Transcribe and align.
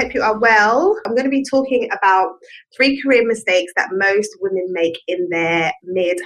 Hope 0.00 0.14
you 0.14 0.22
are 0.22 0.38
well. 0.38 0.98
I'm 1.04 1.14
going 1.14 1.26
to 1.26 1.30
be 1.30 1.44
talking 1.44 1.86
about 1.92 2.30
three 2.74 3.02
career 3.02 3.22
mistakes 3.26 3.70
that 3.76 3.90
most 3.92 4.30
women 4.40 4.66
make 4.70 4.98
in 5.06 5.28
their 5.28 5.74
mid 5.84 6.18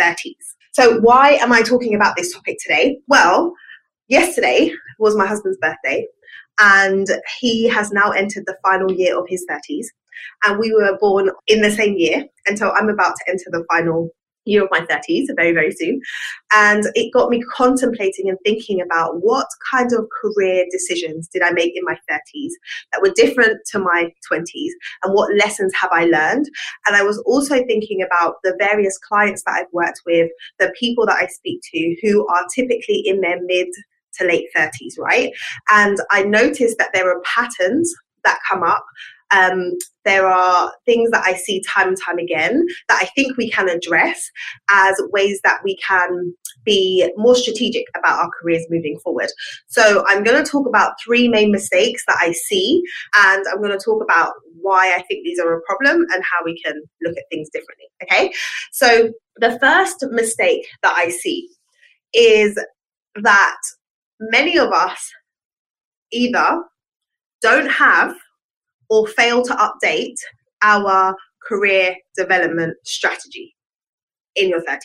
30s. 0.00 0.32
So, 0.72 0.98
why 0.98 1.34
am 1.34 1.52
I 1.52 1.62
talking 1.62 1.94
about 1.94 2.16
this 2.16 2.34
topic 2.34 2.56
today? 2.60 2.98
Well, 3.06 3.52
yesterday 4.08 4.72
was 4.98 5.14
my 5.14 5.28
husband's 5.28 5.58
birthday, 5.58 6.08
and 6.58 7.06
he 7.38 7.68
has 7.68 7.92
now 7.92 8.10
entered 8.10 8.46
the 8.48 8.56
final 8.64 8.90
year 8.90 9.16
of 9.16 9.26
his 9.28 9.46
30s. 9.48 9.86
And 10.44 10.58
we 10.58 10.72
were 10.72 10.98
born 11.00 11.30
in 11.46 11.62
the 11.62 11.70
same 11.70 11.94
year. 11.96 12.24
And 12.48 12.58
so 12.58 12.72
I'm 12.72 12.88
about 12.88 13.14
to 13.14 13.24
enter 13.28 13.44
the 13.52 13.64
final 13.70 14.10
year 14.44 14.64
of 14.64 14.70
my 14.70 14.80
30s, 14.80 15.26
very, 15.36 15.52
very 15.52 15.72
soon. 15.72 16.00
And 16.54 16.84
it 16.94 17.12
got 17.12 17.30
me 17.30 17.42
contemplating 17.42 18.28
and 18.28 18.38
thinking 18.44 18.80
about 18.80 19.22
what 19.22 19.46
kind 19.70 19.92
of 19.92 20.08
career 20.22 20.64
decisions 20.70 21.28
did 21.28 21.42
I 21.42 21.50
make 21.50 21.76
in 21.76 21.84
my 21.84 21.96
30s 22.10 22.50
that 22.92 23.02
were 23.02 23.12
different 23.14 23.58
to 23.72 23.78
my 23.78 24.12
20s 24.30 24.70
and 25.02 25.14
what 25.14 25.34
lessons 25.36 25.72
have 25.80 25.90
I 25.92 26.04
learned. 26.04 26.46
And 26.86 26.96
I 26.96 27.02
was 27.02 27.18
also 27.26 27.64
thinking 27.66 28.02
about 28.02 28.36
the 28.42 28.56
various 28.58 28.98
clients 28.98 29.42
that 29.44 29.54
I've 29.54 29.72
worked 29.72 30.00
with, 30.06 30.30
the 30.58 30.72
people 30.78 31.06
that 31.06 31.22
I 31.22 31.26
speak 31.26 31.60
to 31.72 31.96
who 32.02 32.26
are 32.28 32.44
typically 32.54 33.02
in 33.04 33.20
their 33.20 33.40
mid 33.42 33.68
to 34.14 34.26
late 34.26 34.48
30s, 34.56 34.98
right? 34.98 35.32
And 35.68 35.98
I 36.10 36.22
noticed 36.22 36.78
that 36.78 36.90
there 36.92 37.08
are 37.08 37.22
patterns 37.22 37.92
that 38.24 38.38
come 38.48 38.62
up 38.62 38.84
um, 39.34 39.72
there 40.04 40.26
are 40.26 40.72
things 40.86 41.10
that 41.10 41.24
I 41.24 41.34
see 41.34 41.62
time 41.68 41.88
and 41.88 41.96
time 41.96 42.18
again 42.18 42.66
that 42.88 43.00
I 43.02 43.06
think 43.14 43.36
we 43.36 43.50
can 43.50 43.68
address 43.68 44.30
as 44.70 45.00
ways 45.12 45.40
that 45.44 45.60
we 45.64 45.76
can 45.76 46.34
be 46.64 47.10
more 47.16 47.34
strategic 47.34 47.84
about 47.96 48.18
our 48.18 48.30
careers 48.40 48.66
moving 48.70 48.98
forward. 49.00 49.28
So, 49.68 50.04
I'm 50.08 50.24
going 50.24 50.42
to 50.42 50.50
talk 50.50 50.66
about 50.66 50.94
three 51.04 51.28
main 51.28 51.50
mistakes 51.52 52.04
that 52.06 52.18
I 52.20 52.32
see, 52.32 52.82
and 53.16 53.44
I'm 53.50 53.58
going 53.58 53.76
to 53.76 53.84
talk 53.84 54.02
about 54.02 54.32
why 54.60 54.94
I 54.96 55.02
think 55.02 55.24
these 55.24 55.38
are 55.38 55.56
a 55.56 55.62
problem 55.62 56.06
and 56.12 56.24
how 56.24 56.44
we 56.44 56.60
can 56.60 56.82
look 57.02 57.16
at 57.16 57.24
things 57.30 57.48
differently. 57.50 57.86
Okay, 58.02 58.32
so 58.72 59.10
the 59.36 59.58
first 59.60 60.04
mistake 60.10 60.66
that 60.82 60.94
I 60.96 61.08
see 61.08 61.48
is 62.12 62.58
that 63.22 63.56
many 64.20 64.58
of 64.58 64.70
us 64.72 65.10
either 66.12 66.62
don't 67.40 67.70
have 67.70 68.14
or 68.90 69.06
fail 69.06 69.42
to 69.42 69.54
update 69.54 70.16
our 70.62 71.16
career 71.46 71.96
development 72.16 72.76
strategy 72.84 73.56
in 74.36 74.48
your 74.48 74.60
30s. 74.60 74.78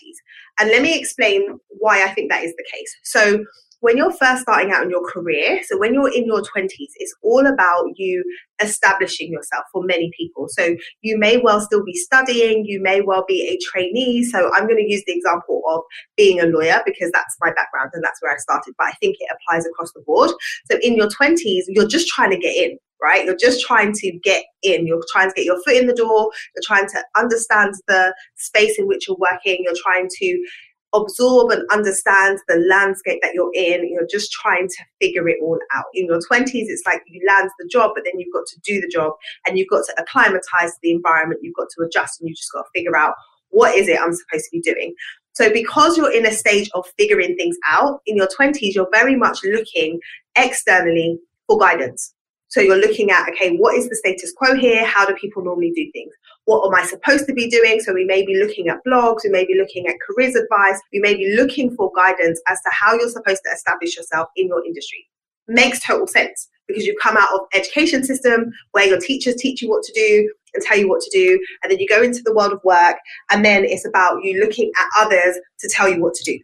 And 0.59 0.69
let 0.69 0.81
me 0.81 0.97
explain 0.97 1.59
why 1.67 2.03
I 2.03 2.09
think 2.13 2.31
that 2.31 2.43
is 2.43 2.53
the 2.55 2.65
case. 2.71 2.95
So, 3.03 3.43
when 3.81 3.97
you're 3.97 4.13
first 4.13 4.41
starting 4.41 4.71
out 4.71 4.81
in 4.81 4.89
your 4.89 5.05
career, 5.11 5.61
so 5.67 5.77
when 5.77 5.93
you're 5.93 6.11
in 6.11 6.25
your 6.25 6.41
20s, 6.41 6.71
it's 6.95 7.13
all 7.21 7.45
about 7.45 7.85
you 7.95 8.23
establishing 8.59 9.31
yourself 9.31 9.63
for 9.71 9.83
many 9.83 10.09
people. 10.17 10.47
So 10.49 10.75
you 11.01 11.19
may 11.19 11.37
well 11.37 11.61
still 11.61 11.83
be 11.83 11.93
studying, 11.93 12.65
you 12.65 12.81
may 12.81 13.01
well 13.01 13.25
be 13.27 13.47
a 13.47 13.59
trainee. 13.63 14.23
So 14.23 14.49
I'm 14.55 14.65
going 14.65 14.77
to 14.77 14.91
use 14.91 15.03
the 15.05 15.13
example 15.13 15.61
of 15.67 15.81
being 16.17 16.39
a 16.39 16.45
lawyer 16.45 16.81
because 16.83 17.11
that's 17.13 17.35
my 17.39 17.51
background 17.51 17.91
and 17.93 18.03
that's 18.03 18.19
where 18.23 18.33
I 18.33 18.37
started, 18.37 18.73
but 18.79 18.87
I 18.87 18.93
think 18.93 19.17
it 19.19 19.29
applies 19.31 19.67
across 19.67 19.91
the 19.93 20.01
board. 20.01 20.31
So 20.71 20.79
in 20.81 20.95
your 20.95 21.09
20s, 21.09 21.65
you're 21.67 21.87
just 21.87 22.07
trying 22.07 22.31
to 22.31 22.37
get 22.37 22.55
in 22.55 22.79
right? 23.05 23.23
You're 23.23 23.37
just 23.37 23.65
trying 23.65 23.93
to 23.93 24.11
get 24.23 24.43
in. 24.63 24.87
You're 24.87 25.03
trying 25.11 25.29
to 25.29 25.35
get 25.35 25.45
your 25.45 25.61
foot 25.63 25.75
in 25.75 25.85
the 25.85 25.93
door. 25.93 26.31
You're 26.55 26.63
trying 26.65 26.87
to 26.89 27.03
understand 27.15 27.75
the 27.87 28.13
space 28.35 28.79
in 28.79 28.87
which 28.87 29.07
you're 29.07 29.17
working. 29.19 29.59
You're 29.59 29.81
trying 29.83 30.09
to 30.19 30.45
absorb 30.93 31.51
and 31.51 31.61
understand 31.71 32.39
the 32.47 32.57
landscape 32.69 33.19
that 33.21 33.33
you're 33.35 33.51
in. 33.53 33.87
You're 33.91 34.07
just 34.09 34.31
trying 34.31 34.67
to 34.67 34.83
figure 34.99 35.27
it 35.29 35.37
all 35.41 35.59
out. 35.75 35.85
In 35.93 36.05
your 36.05 36.19
20s, 36.19 36.49
it's 36.53 36.83
like 36.85 37.01
you 37.07 37.21
land 37.27 37.49
the 37.59 37.67
job, 37.67 37.91
but 37.93 38.05
then 38.05 38.19
you've 38.19 38.33
got 38.33 38.47
to 38.47 38.59
do 38.61 38.81
the 38.81 38.89
job 38.91 39.13
and 39.47 39.57
you've 39.57 39.69
got 39.69 39.85
to 39.85 40.01
acclimatize 40.01 40.71
to 40.71 40.79
the 40.81 40.91
environment. 40.91 41.41
You've 41.43 41.55
got 41.55 41.67
to 41.77 41.85
adjust 41.85 42.19
and 42.19 42.29
you 42.29 42.35
just 42.35 42.51
got 42.51 42.63
to 42.63 42.69
figure 42.73 42.95
out 42.95 43.13
what 43.49 43.75
is 43.75 43.87
it 43.87 43.99
I'm 43.99 44.13
supposed 44.13 44.45
to 44.45 44.51
be 44.51 44.61
doing. 44.61 44.95
So, 45.33 45.51
because 45.51 45.97
you're 45.97 46.13
in 46.13 46.25
a 46.25 46.31
stage 46.31 46.69
of 46.73 46.85
figuring 46.97 47.35
things 47.35 47.57
out, 47.67 47.99
in 48.05 48.15
your 48.15 48.27
20s, 48.27 48.73
you're 48.73 48.89
very 48.91 49.17
much 49.17 49.39
looking 49.43 49.99
externally 50.37 51.19
for 51.45 51.59
guidance. 51.59 52.14
So 52.49 52.61
you're 52.61 52.77
looking 52.77 53.11
at, 53.11 53.27
okay, 53.29 53.57
what 53.57 53.75
is 53.75 53.89
the 53.89 53.95
status 53.95 54.31
quo 54.35 54.55
here? 54.55 54.85
How 54.85 55.05
do 55.05 55.15
people 55.15 55.43
normally 55.43 55.71
do 55.75 55.89
things? 55.91 56.13
What 56.45 56.65
am 56.65 56.75
I 56.75 56.85
supposed 56.85 57.25
to 57.27 57.33
be 57.33 57.49
doing? 57.49 57.79
So 57.79 57.93
we 57.93 58.05
may 58.05 58.25
be 58.25 58.37
looking 58.37 58.69
at 58.69 58.77
blogs, 58.87 59.23
we 59.23 59.31
may 59.31 59.45
be 59.45 59.55
looking 59.59 59.87
at 59.87 59.95
careers 60.07 60.35
advice, 60.35 60.79
we 60.93 60.99
may 60.99 61.15
be 61.15 61.35
looking 61.35 61.75
for 61.75 61.91
guidance 61.95 62.39
as 62.47 62.61
to 62.61 62.69
how 62.71 62.93
you're 62.93 63.09
supposed 63.09 63.41
to 63.45 63.51
establish 63.51 63.97
yourself 63.97 64.29
in 64.35 64.47
your 64.47 64.65
industry. 64.65 65.07
Makes 65.47 65.85
total 65.85 66.07
sense 66.07 66.47
because 66.67 66.85
you 66.85 66.95
come 67.01 67.17
out 67.17 67.33
of 67.33 67.41
education 67.53 68.03
system 68.03 68.51
where 68.71 68.87
your 68.87 68.99
teachers 68.99 69.35
teach 69.35 69.61
you 69.61 69.69
what 69.69 69.83
to 69.83 69.93
do 69.93 70.31
and 70.53 70.63
tell 70.63 70.77
you 70.77 70.89
what 70.89 71.01
to 71.01 71.09
do 71.11 71.39
and 71.61 71.71
then 71.71 71.79
you 71.79 71.87
go 71.87 72.01
into 72.01 72.21
the 72.23 72.33
world 72.33 72.53
of 72.53 72.59
work 72.63 72.95
and 73.31 73.43
then 73.43 73.63
it's 73.65 73.85
about 73.85 74.23
you 74.23 74.39
looking 74.39 74.71
at 74.79 75.05
others 75.05 75.37
to 75.59 75.69
tell 75.69 75.87
you 75.89 76.01
what 76.01 76.13
to 76.13 76.23
do 76.23 76.39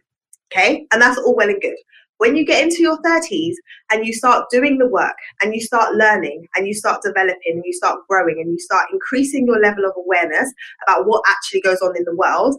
okay 0.52 0.86
and 0.92 1.02
that's 1.02 1.18
all 1.18 1.34
well 1.34 1.48
and 1.48 1.60
good 1.60 1.76
when 2.18 2.36
you 2.36 2.44
get 2.46 2.62
into 2.62 2.82
your 2.82 2.98
30s 3.02 3.54
and 3.90 4.06
you 4.06 4.12
start 4.12 4.46
doing 4.50 4.78
the 4.78 4.86
work 4.86 5.16
and 5.42 5.54
you 5.54 5.60
start 5.60 5.94
learning 5.94 6.46
and 6.54 6.68
you 6.68 6.74
start 6.74 7.02
developing 7.02 7.36
and 7.46 7.62
you 7.64 7.72
start 7.72 7.98
growing 8.08 8.36
and 8.38 8.52
you 8.52 8.58
start 8.58 8.86
increasing 8.92 9.46
your 9.46 9.60
level 9.60 9.84
of 9.84 9.92
awareness 9.96 10.52
about 10.86 11.06
what 11.06 11.22
actually 11.28 11.60
goes 11.60 11.80
on 11.80 11.96
in 11.96 12.04
the 12.04 12.14
world, 12.14 12.56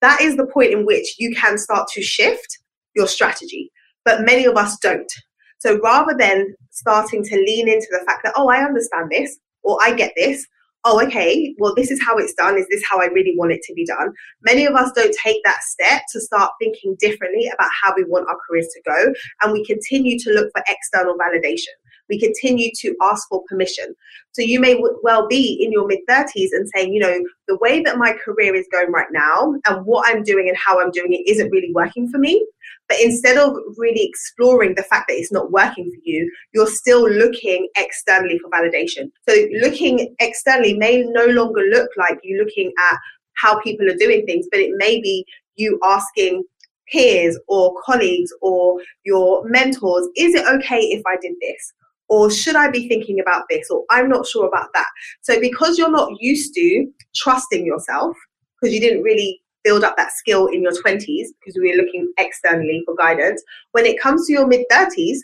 that 0.00 0.20
is 0.20 0.36
the 0.36 0.46
point 0.46 0.72
in 0.72 0.86
which 0.86 1.16
you 1.18 1.34
can 1.34 1.58
start 1.58 1.88
to 1.92 2.02
shift 2.02 2.58
your 2.94 3.06
strategy. 3.06 3.70
But 4.04 4.22
many 4.22 4.44
of 4.44 4.56
us 4.56 4.78
don't. 4.78 5.10
So 5.58 5.78
rather 5.82 6.14
than 6.18 6.54
starting 6.70 7.24
to 7.24 7.36
lean 7.36 7.68
into 7.68 7.88
the 7.90 8.04
fact 8.06 8.20
that, 8.24 8.34
oh, 8.36 8.48
I 8.48 8.64
understand 8.64 9.10
this 9.10 9.38
or 9.62 9.78
I 9.82 9.92
get 9.92 10.12
this, 10.16 10.46
oh, 10.86 11.02
okay, 11.04 11.52
well, 11.58 11.74
this 11.74 11.90
is 11.90 12.00
how 12.00 12.16
it's 12.16 12.32
done. 12.34 12.56
Is 12.56 12.66
this 12.70 12.82
how 12.88 13.00
I 13.00 13.06
really 13.06 13.34
want 13.36 13.50
it 13.50 13.60
to 13.62 13.74
be 13.74 13.84
done? 13.84 14.12
Many 14.42 14.64
of 14.66 14.74
us 14.74 14.92
don't 14.92 15.14
take 15.22 15.42
that 15.44 15.60
step 15.62 16.02
to 16.12 16.20
start 16.20 16.52
thinking 16.60 16.96
differently 17.00 17.50
about 17.52 17.70
how 17.82 17.92
we 17.96 18.04
want 18.04 18.28
our 18.28 18.36
careers 18.48 18.68
to 18.68 18.82
go. 18.88 19.12
And 19.42 19.52
we 19.52 19.64
continue 19.64 20.16
to 20.20 20.30
look 20.30 20.48
for 20.52 20.62
external 20.68 21.16
validation. 21.18 21.74
We 22.08 22.20
continue 22.20 22.70
to 22.80 22.94
ask 23.02 23.28
for 23.28 23.42
permission. 23.48 23.94
So 24.32 24.42
you 24.42 24.60
may 24.60 24.80
well 25.02 25.26
be 25.26 25.62
in 25.62 25.72
your 25.72 25.86
mid 25.86 26.00
30s 26.08 26.48
and 26.52 26.68
saying, 26.74 26.92
you 26.92 27.00
know, 27.00 27.18
the 27.48 27.58
way 27.58 27.82
that 27.82 27.98
my 27.98 28.12
career 28.12 28.54
is 28.54 28.68
going 28.70 28.92
right 28.92 29.08
now 29.10 29.54
and 29.66 29.84
what 29.86 30.08
I'm 30.08 30.22
doing 30.22 30.48
and 30.48 30.56
how 30.56 30.80
I'm 30.80 30.90
doing 30.90 31.12
it 31.12 31.30
isn't 31.30 31.50
really 31.50 31.72
working 31.72 32.08
for 32.10 32.18
me. 32.18 32.44
But 32.88 32.98
instead 33.00 33.36
of 33.36 33.56
really 33.76 34.04
exploring 34.04 34.74
the 34.74 34.82
fact 34.82 35.06
that 35.08 35.16
it's 35.16 35.32
not 35.32 35.50
working 35.50 35.90
for 35.90 36.00
you, 36.04 36.30
you're 36.54 36.68
still 36.68 37.08
looking 37.08 37.68
externally 37.76 38.38
for 38.38 38.50
validation. 38.50 39.10
So 39.28 39.34
looking 39.60 40.14
externally 40.20 40.74
may 40.74 41.02
no 41.02 41.26
longer 41.26 41.62
look 41.62 41.90
like 41.96 42.18
you 42.22 42.38
looking 42.38 42.72
at 42.90 42.98
how 43.34 43.60
people 43.60 43.88
are 43.90 43.96
doing 43.96 44.24
things, 44.24 44.46
but 44.50 44.60
it 44.60 44.72
may 44.76 45.00
be 45.00 45.24
you 45.56 45.78
asking 45.82 46.44
peers 46.92 47.38
or 47.48 47.74
colleagues 47.84 48.32
or 48.40 48.78
your 49.04 49.48
mentors, 49.48 50.08
is 50.16 50.34
it 50.34 50.46
okay 50.46 50.80
if 50.80 51.02
I 51.06 51.16
did 51.20 51.34
this? 51.40 51.72
Or 52.08 52.30
should 52.30 52.56
I 52.56 52.70
be 52.70 52.88
thinking 52.88 53.20
about 53.20 53.44
this? 53.50 53.68
Or 53.70 53.84
I'm 53.90 54.08
not 54.08 54.26
sure 54.26 54.46
about 54.46 54.68
that. 54.74 54.86
So 55.22 55.40
because 55.40 55.76
you're 55.78 55.90
not 55.90 56.10
used 56.20 56.54
to 56.54 56.86
trusting 57.14 57.66
yourself, 57.66 58.16
because 58.60 58.74
you 58.74 58.80
didn't 58.80 59.02
really 59.02 59.40
build 59.66 59.82
up 59.82 59.96
that 59.96 60.12
skill 60.12 60.46
in 60.46 60.62
your 60.62 60.72
20s 60.72 61.26
because 61.40 61.56
we're 61.56 61.76
looking 61.76 62.12
externally 62.18 62.82
for 62.86 62.94
guidance. 62.94 63.42
When 63.72 63.84
it 63.84 64.00
comes 64.00 64.26
to 64.26 64.32
your 64.32 64.46
mid 64.46 64.64
30s, 64.70 65.18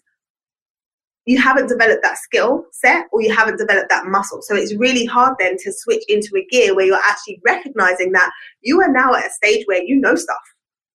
you 1.26 1.40
haven't 1.40 1.68
developed 1.68 2.02
that 2.02 2.18
skill 2.18 2.64
set 2.72 3.06
or 3.12 3.22
you 3.22 3.32
haven't 3.32 3.58
developed 3.58 3.88
that 3.90 4.06
muscle. 4.06 4.42
So 4.42 4.56
it's 4.56 4.74
really 4.74 5.04
hard 5.04 5.36
then 5.38 5.56
to 5.58 5.72
switch 5.72 6.02
into 6.08 6.30
a 6.36 6.44
gear 6.46 6.74
where 6.74 6.86
you're 6.86 6.96
actually 6.96 7.40
recognizing 7.44 8.10
that 8.12 8.32
you 8.62 8.80
are 8.80 8.90
now 8.90 9.14
at 9.14 9.26
a 9.26 9.30
stage 9.30 9.64
where 9.66 9.84
you 9.84 10.00
know 10.00 10.16
stuff. 10.16 10.42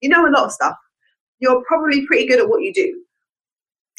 You 0.01 0.09
know 0.09 0.27
a 0.27 0.29
lot 0.29 0.43
of 0.43 0.51
stuff. 0.51 0.75
You're 1.39 1.63
probably 1.65 2.05
pretty 2.05 2.27
good 2.27 2.39
at 2.39 2.49
what 2.49 2.61
you 2.61 2.73
do. 2.73 3.01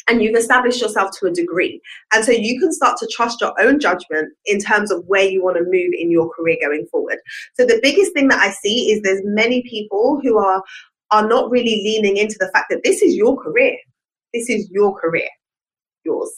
And 0.09 0.21
you've 0.21 0.35
established 0.35 0.81
yourself 0.81 1.11
to 1.19 1.27
a 1.27 1.31
degree. 1.31 1.79
And 2.13 2.25
so 2.25 2.31
you 2.31 2.59
can 2.59 2.71
start 2.71 2.97
to 2.97 3.09
trust 3.11 3.41
your 3.41 3.53
own 3.61 3.79
judgment 3.79 4.33
in 4.45 4.59
terms 4.59 4.91
of 4.91 5.05
where 5.05 5.23
you 5.23 5.43
want 5.43 5.57
to 5.57 5.63
move 5.63 5.93
in 5.97 6.11
your 6.11 6.29
career 6.29 6.57
going 6.61 6.87
forward. 6.91 7.17
So 7.55 7.65
the 7.65 7.79
biggest 7.81 8.13
thing 8.13 8.27
that 8.29 8.39
I 8.39 8.49
see 8.49 8.91
is 8.91 9.01
there's 9.01 9.21
many 9.23 9.61
people 9.63 10.19
who 10.23 10.37
are 10.37 10.63
are 11.11 11.27
not 11.27 11.49
really 11.49 11.81
leaning 11.83 12.17
into 12.17 12.35
the 12.39 12.49
fact 12.53 12.67
that 12.69 12.81
this 12.83 13.01
is 13.01 13.15
your 13.15 13.35
career. 13.35 13.75
This 14.33 14.49
is 14.49 14.69
your 14.71 14.95
career 14.99 15.27
yours. 16.03 16.31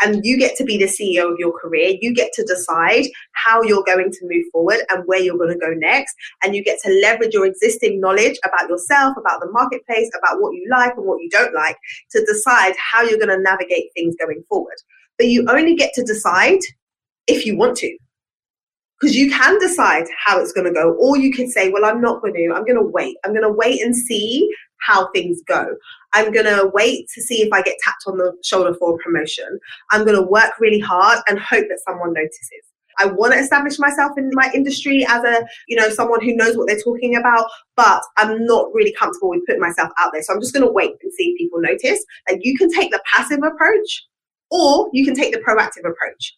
And 0.00 0.24
you 0.24 0.38
get 0.38 0.56
to 0.56 0.64
be 0.64 0.78
the 0.78 0.86
CEO 0.86 1.32
of 1.32 1.38
your 1.38 1.52
career. 1.58 1.96
You 2.00 2.14
get 2.14 2.32
to 2.34 2.44
decide 2.44 3.04
how 3.32 3.62
you're 3.62 3.84
going 3.84 4.10
to 4.10 4.18
move 4.22 4.44
forward 4.52 4.78
and 4.88 5.02
where 5.06 5.20
you're 5.20 5.38
going 5.38 5.52
to 5.52 5.58
go 5.58 5.72
next. 5.74 6.14
And 6.42 6.54
you 6.54 6.64
get 6.64 6.78
to 6.84 7.00
leverage 7.02 7.34
your 7.34 7.46
existing 7.46 8.00
knowledge 8.00 8.38
about 8.44 8.68
yourself, 8.68 9.16
about 9.18 9.40
the 9.40 9.50
marketplace, 9.50 10.10
about 10.18 10.40
what 10.40 10.52
you 10.54 10.66
like 10.70 10.96
and 10.96 11.06
what 11.06 11.20
you 11.20 11.28
don't 11.30 11.54
like 11.54 11.76
to 12.12 12.24
decide 12.24 12.74
how 12.78 13.02
you're 13.02 13.18
going 13.18 13.36
to 13.36 13.42
navigate 13.42 13.90
things 13.94 14.14
going 14.20 14.42
forward. 14.48 14.76
But 15.18 15.28
you 15.28 15.46
only 15.48 15.74
get 15.74 15.92
to 15.94 16.02
decide 16.02 16.60
if 17.26 17.44
you 17.44 17.56
want 17.56 17.76
to 17.78 17.96
because 19.00 19.16
you 19.16 19.30
can 19.30 19.58
decide 19.58 20.04
how 20.24 20.40
it's 20.40 20.52
going 20.52 20.66
to 20.66 20.72
go 20.72 20.92
or 20.94 21.16
you 21.18 21.32
can 21.32 21.48
say 21.50 21.70
well 21.70 21.84
i'm 21.84 22.00
not 22.00 22.20
going 22.22 22.32
to 22.32 22.52
i'm 22.54 22.64
going 22.64 22.76
to 22.76 22.90
wait 22.92 23.16
i'm 23.24 23.32
going 23.32 23.42
to 23.42 23.52
wait 23.52 23.82
and 23.82 23.94
see 23.94 24.48
how 24.80 25.10
things 25.12 25.40
go 25.46 25.66
i'm 26.14 26.32
going 26.32 26.46
to 26.46 26.70
wait 26.74 27.08
to 27.14 27.22
see 27.22 27.42
if 27.42 27.52
i 27.52 27.62
get 27.62 27.76
tapped 27.82 28.04
on 28.06 28.16
the 28.16 28.32
shoulder 28.44 28.74
for 28.74 28.94
a 28.94 28.98
promotion 28.98 29.58
i'm 29.90 30.04
going 30.04 30.16
to 30.16 30.26
work 30.26 30.52
really 30.60 30.80
hard 30.80 31.18
and 31.28 31.38
hope 31.38 31.66
that 31.68 31.80
someone 31.86 32.12
notices 32.12 32.66
I 32.98 33.06
want 33.06 33.34
to 33.34 33.38
establish 33.38 33.78
myself 33.78 34.12
in 34.16 34.30
my 34.32 34.50
industry 34.54 35.04
as 35.06 35.22
a, 35.24 35.46
you 35.68 35.76
know, 35.76 35.88
someone 35.90 36.24
who 36.24 36.34
knows 36.34 36.56
what 36.56 36.66
they're 36.66 36.80
talking 36.80 37.16
about, 37.16 37.48
but 37.76 38.02
I'm 38.16 38.44
not 38.46 38.72
really 38.72 38.92
comfortable 38.92 39.30
with 39.30 39.44
putting 39.46 39.60
myself 39.60 39.90
out 39.98 40.10
there. 40.12 40.22
So 40.22 40.32
I'm 40.32 40.40
just 40.40 40.54
going 40.54 40.66
to 40.66 40.72
wait 40.72 40.92
and 41.02 41.12
see 41.12 41.30
if 41.30 41.38
people 41.38 41.60
notice. 41.60 42.04
And 42.28 42.40
you 42.42 42.56
can 42.56 42.70
take 42.70 42.90
the 42.90 43.02
passive 43.12 43.40
approach 43.42 44.06
or 44.50 44.88
you 44.92 45.04
can 45.04 45.14
take 45.14 45.32
the 45.32 45.40
proactive 45.40 45.88
approach. 45.88 46.36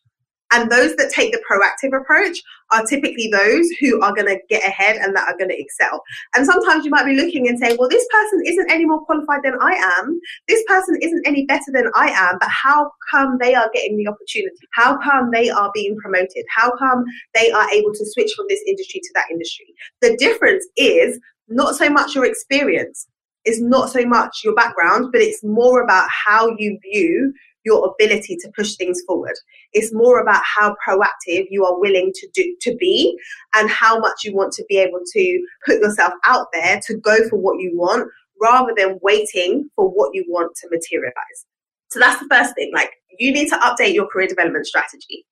And 0.52 0.70
those 0.70 0.96
that 0.96 1.10
take 1.10 1.32
the 1.32 1.42
proactive 1.50 1.98
approach 1.98 2.42
are 2.72 2.84
typically 2.84 3.28
those 3.30 3.68
who 3.80 4.00
are 4.02 4.14
going 4.14 4.26
to 4.26 4.38
get 4.48 4.66
ahead 4.66 4.96
and 4.96 5.14
that 5.14 5.28
are 5.28 5.36
going 5.36 5.50
to 5.50 5.60
excel. 5.60 6.02
And 6.34 6.46
sometimes 6.46 6.84
you 6.84 6.90
might 6.90 7.04
be 7.04 7.16
looking 7.16 7.48
and 7.48 7.58
saying, 7.58 7.76
well, 7.78 7.88
this 7.88 8.06
person 8.10 8.42
isn't 8.46 8.70
any 8.70 8.86
more 8.86 9.04
qualified 9.04 9.40
than 9.42 9.54
I 9.60 9.72
am. 9.98 10.20
This 10.48 10.64
person 10.66 10.96
isn't 11.02 11.26
any 11.26 11.44
better 11.46 11.70
than 11.72 11.90
I 11.94 12.08
am. 12.10 12.38
But 12.40 12.48
how 12.50 12.90
come 13.10 13.38
they 13.40 13.54
are 13.54 13.70
getting 13.74 13.96
the 13.96 14.08
opportunity? 14.08 14.56
How 14.72 14.98
come 14.98 15.30
they 15.30 15.50
are 15.50 15.70
being 15.74 15.96
promoted? 15.96 16.44
How 16.54 16.74
come 16.76 17.04
they 17.34 17.50
are 17.50 17.70
able 17.70 17.92
to 17.92 18.06
switch 18.06 18.32
from 18.34 18.46
this 18.48 18.60
industry 18.66 19.00
to 19.00 19.10
that 19.14 19.26
industry? 19.30 19.66
The 20.00 20.16
difference 20.16 20.66
is 20.76 21.18
not 21.48 21.74
so 21.76 21.90
much 21.90 22.14
your 22.14 22.24
experience. 22.24 23.06
It's 23.48 23.62
not 23.62 23.88
so 23.88 24.04
much 24.04 24.42
your 24.44 24.54
background, 24.54 25.08
but 25.10 25.22
it's 25.22 25.42
more 25.42 25.80
about 25.82 26.06
how 26.10 26.54
you 26.58 26.78
view 26.82 27.32
your 27.64 27.90
ability 27.90 28.36
to 28.36 28.52
push 28.54 28.76
things 28.76 29.00
forward. 29.06 29.32
It's 29.72 29.90
more 29.90 30.20
about 30.20 30.42
how 30.44 30.76
proactive 30.86 31.46
you 31.48 31.64
are 31.64 31.80
willing 31.80 32.12
to 32.14 32.28
do 32.34 32.54
to 32.60 32.76
be 32.76 33.18
and 33.54 33.70
how 33.70 33.98
much 34.00 34.18
you 34.22 34.34
want 34.34 34.52
to 34.52 34.64
be 34.68 34.76
able 34.76 35.00
to 35.14 35.46
put 35.64 35.80
yourself 35.80 36.12
out 36.26 36.48
there 36.52 36.78
to 36.88 36.96
go 36.98 37.26
for 37.30 37.38
what 37.38 37.58
you 37.58 37.72
want 37.74 38.10
rather 38.38 38.74
than 38.76 38.98
waiting 39.00 39.70
for 39.74 39.88
what 39.88 40.10
you 40.12 40.26
want 40.28 40.54
to 40.56 40.68
materialize. 40.70 41.46
So 41.90 42.00
that's 42.00 42.20
the 42.20 42.28
first 42.30 42.54
thing. 42.54 42.70
Like 42.74 42.90
you 43.18 43.32
need 43.32 43.48
to 43.48 43.56
update 43.56 43.94
your 43.94 44.08
career 44.08 44.26
development 44.26 44.66
strategy. 44.66 45.24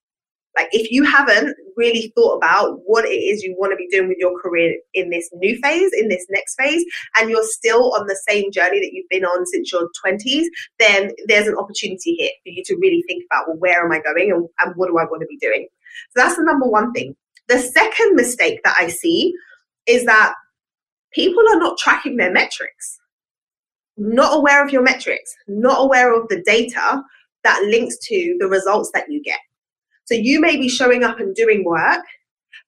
Like, 0.57 0.69
if 0.73 0.91
you 0.91 1.05
haven't 1.05 1.55
really 1.77 2.13
thought 2.17 2.37
about 2.37 2.81
what 2.87 3.05
it 3.05 3.11
is 3.11 3.43
you 3.43 3.55
want 3.59 3.73
to 3.73 3.77
be 3.77 3.89
doing 3.91 4.09
with 4.09 4.17
your 4.19 4.41
career 4.41 4.75
in 4.95 5.11
this 5.11 5.29
new 5.35 5.59
phase, 5.63 5.93
in 5.93 6.09
this 6.09 6.27
next 6.31 6.57
phase, 6.59 6.83
and 7.19 7.29
you're 7.29 7.45
still 7.45 7.93
on 7.95 8.07
the 8.07 8.19
same 8.27 8.51
journey 8.51 8.81
that 8.81 8.91
you've 8.93 9.09
been 9.11 9.25
on 9.25 9.47
since 9.47 9.71
your 9.71 9.89
20s, 10.05 10.47
then 10.79 11.11
there's 11.27 11.47
an 11.47 11.57
opportunity 11.57 12.15
here 12.15 12.31
for 12.43 12.49
you 12.49 12.63
to 12.65 12.77
really 12.77 13.05
think 13.07 13.25
about, 13.31 13.49
well, 13.49 13.59
where 13.59 13.85
am 13.85 13.93
I 13.93 14.01
going 14.01 14.33
and, 14.33 14.49
and 14.61 14.75
what 14.77 14.89
do 14.89 14.99
I 14.99 15.05
want 15.05 15.21
to 15.21 15.27
be 15.27 15.37
doing? 15.37 15.69
So 16.17 16.23
that's 16.23 16.37
the 16.37 16.45
number 16.45 16.67
one 16.67 16.93
thing. 16.93 17.15
The 17.49 17.59
second 17.59 18.17
mistake 18.17 18.61
that 18.65 18.77
I 18.79 18.89
see 18.89 19.35
is 19.87 20.05
that 20.07 20.35
people 21.13 21.43
are 21.53 21.59
not 21.59 21.79
tracking 21.79 22.17
their 22.17 22.33
metrics, 22.33 22.99
not 23.97 24.37
aware 24.37 24.65
of 24.65 24.73
your 24.73 24.83
metrics, 24.83 25.35
not 25.47 25.85
aware 25.85 26.19
of 26.19 26.29
the 26.29 26.43
data 26.47 27.03
that 27.45 27.63
links 27.65 27.97
to 28.09 28.37
the 28.41 28.49
results 28.49 28.91
that 28.95 29.05
you 29.09 29.23
get. 29.23 29.39
So 30.07 30.15
you 30.15 30.41
may 30.41 30.57
be 30.57 30.69
showing 30.69 31.05
up 31.05 31.21
and 31.21 31.35
doing 31.35 31.65
work, 31.65 32.05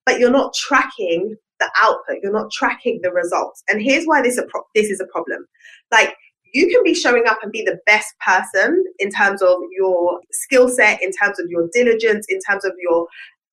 but 0.05 0.19
you're 0.19 0.31
not 0.31 0.55
tracking 0.55 1.37
the 1.61 1.71
output. 1.83 2.19
You're 2.23 2.33
not 2.33 2.51
tracking 2.53 3.01
the 3.03 3.11
results. 3.11 3.63
And 3.69 3.83
here's 3.83 4.05
why 4.05 4.23
this, 4.23 4.41
this 4.75 4.91
is 4.91 5.01
a 5.01 5.07
problem. 5.07 5.47
Like 5.91 6.15
you 6.55 6.69
can 6.69 6.83
be 6.85 6.95
showing 6.95 7.27
up 7.27 7.39
and 7.43 7.53
be 7.53 7.63
the 7.63 7.79
best 7.87 8.15
person 8.25 8.85
in 8.99 9.11
terms 9.11 9.43
of 9.43 9.59
your 9.77 10.21
skill 10.33 10.69
set, 10.69 11.03
in 11.03 11.13
terms 11.13 11.39
of 11.39 11.47
your 11.49 11.69
diligence, 11.73 12.27
in 12.29 12.39
terms 12.49 12.65
of 12.65 12.73
your 12.81 13.07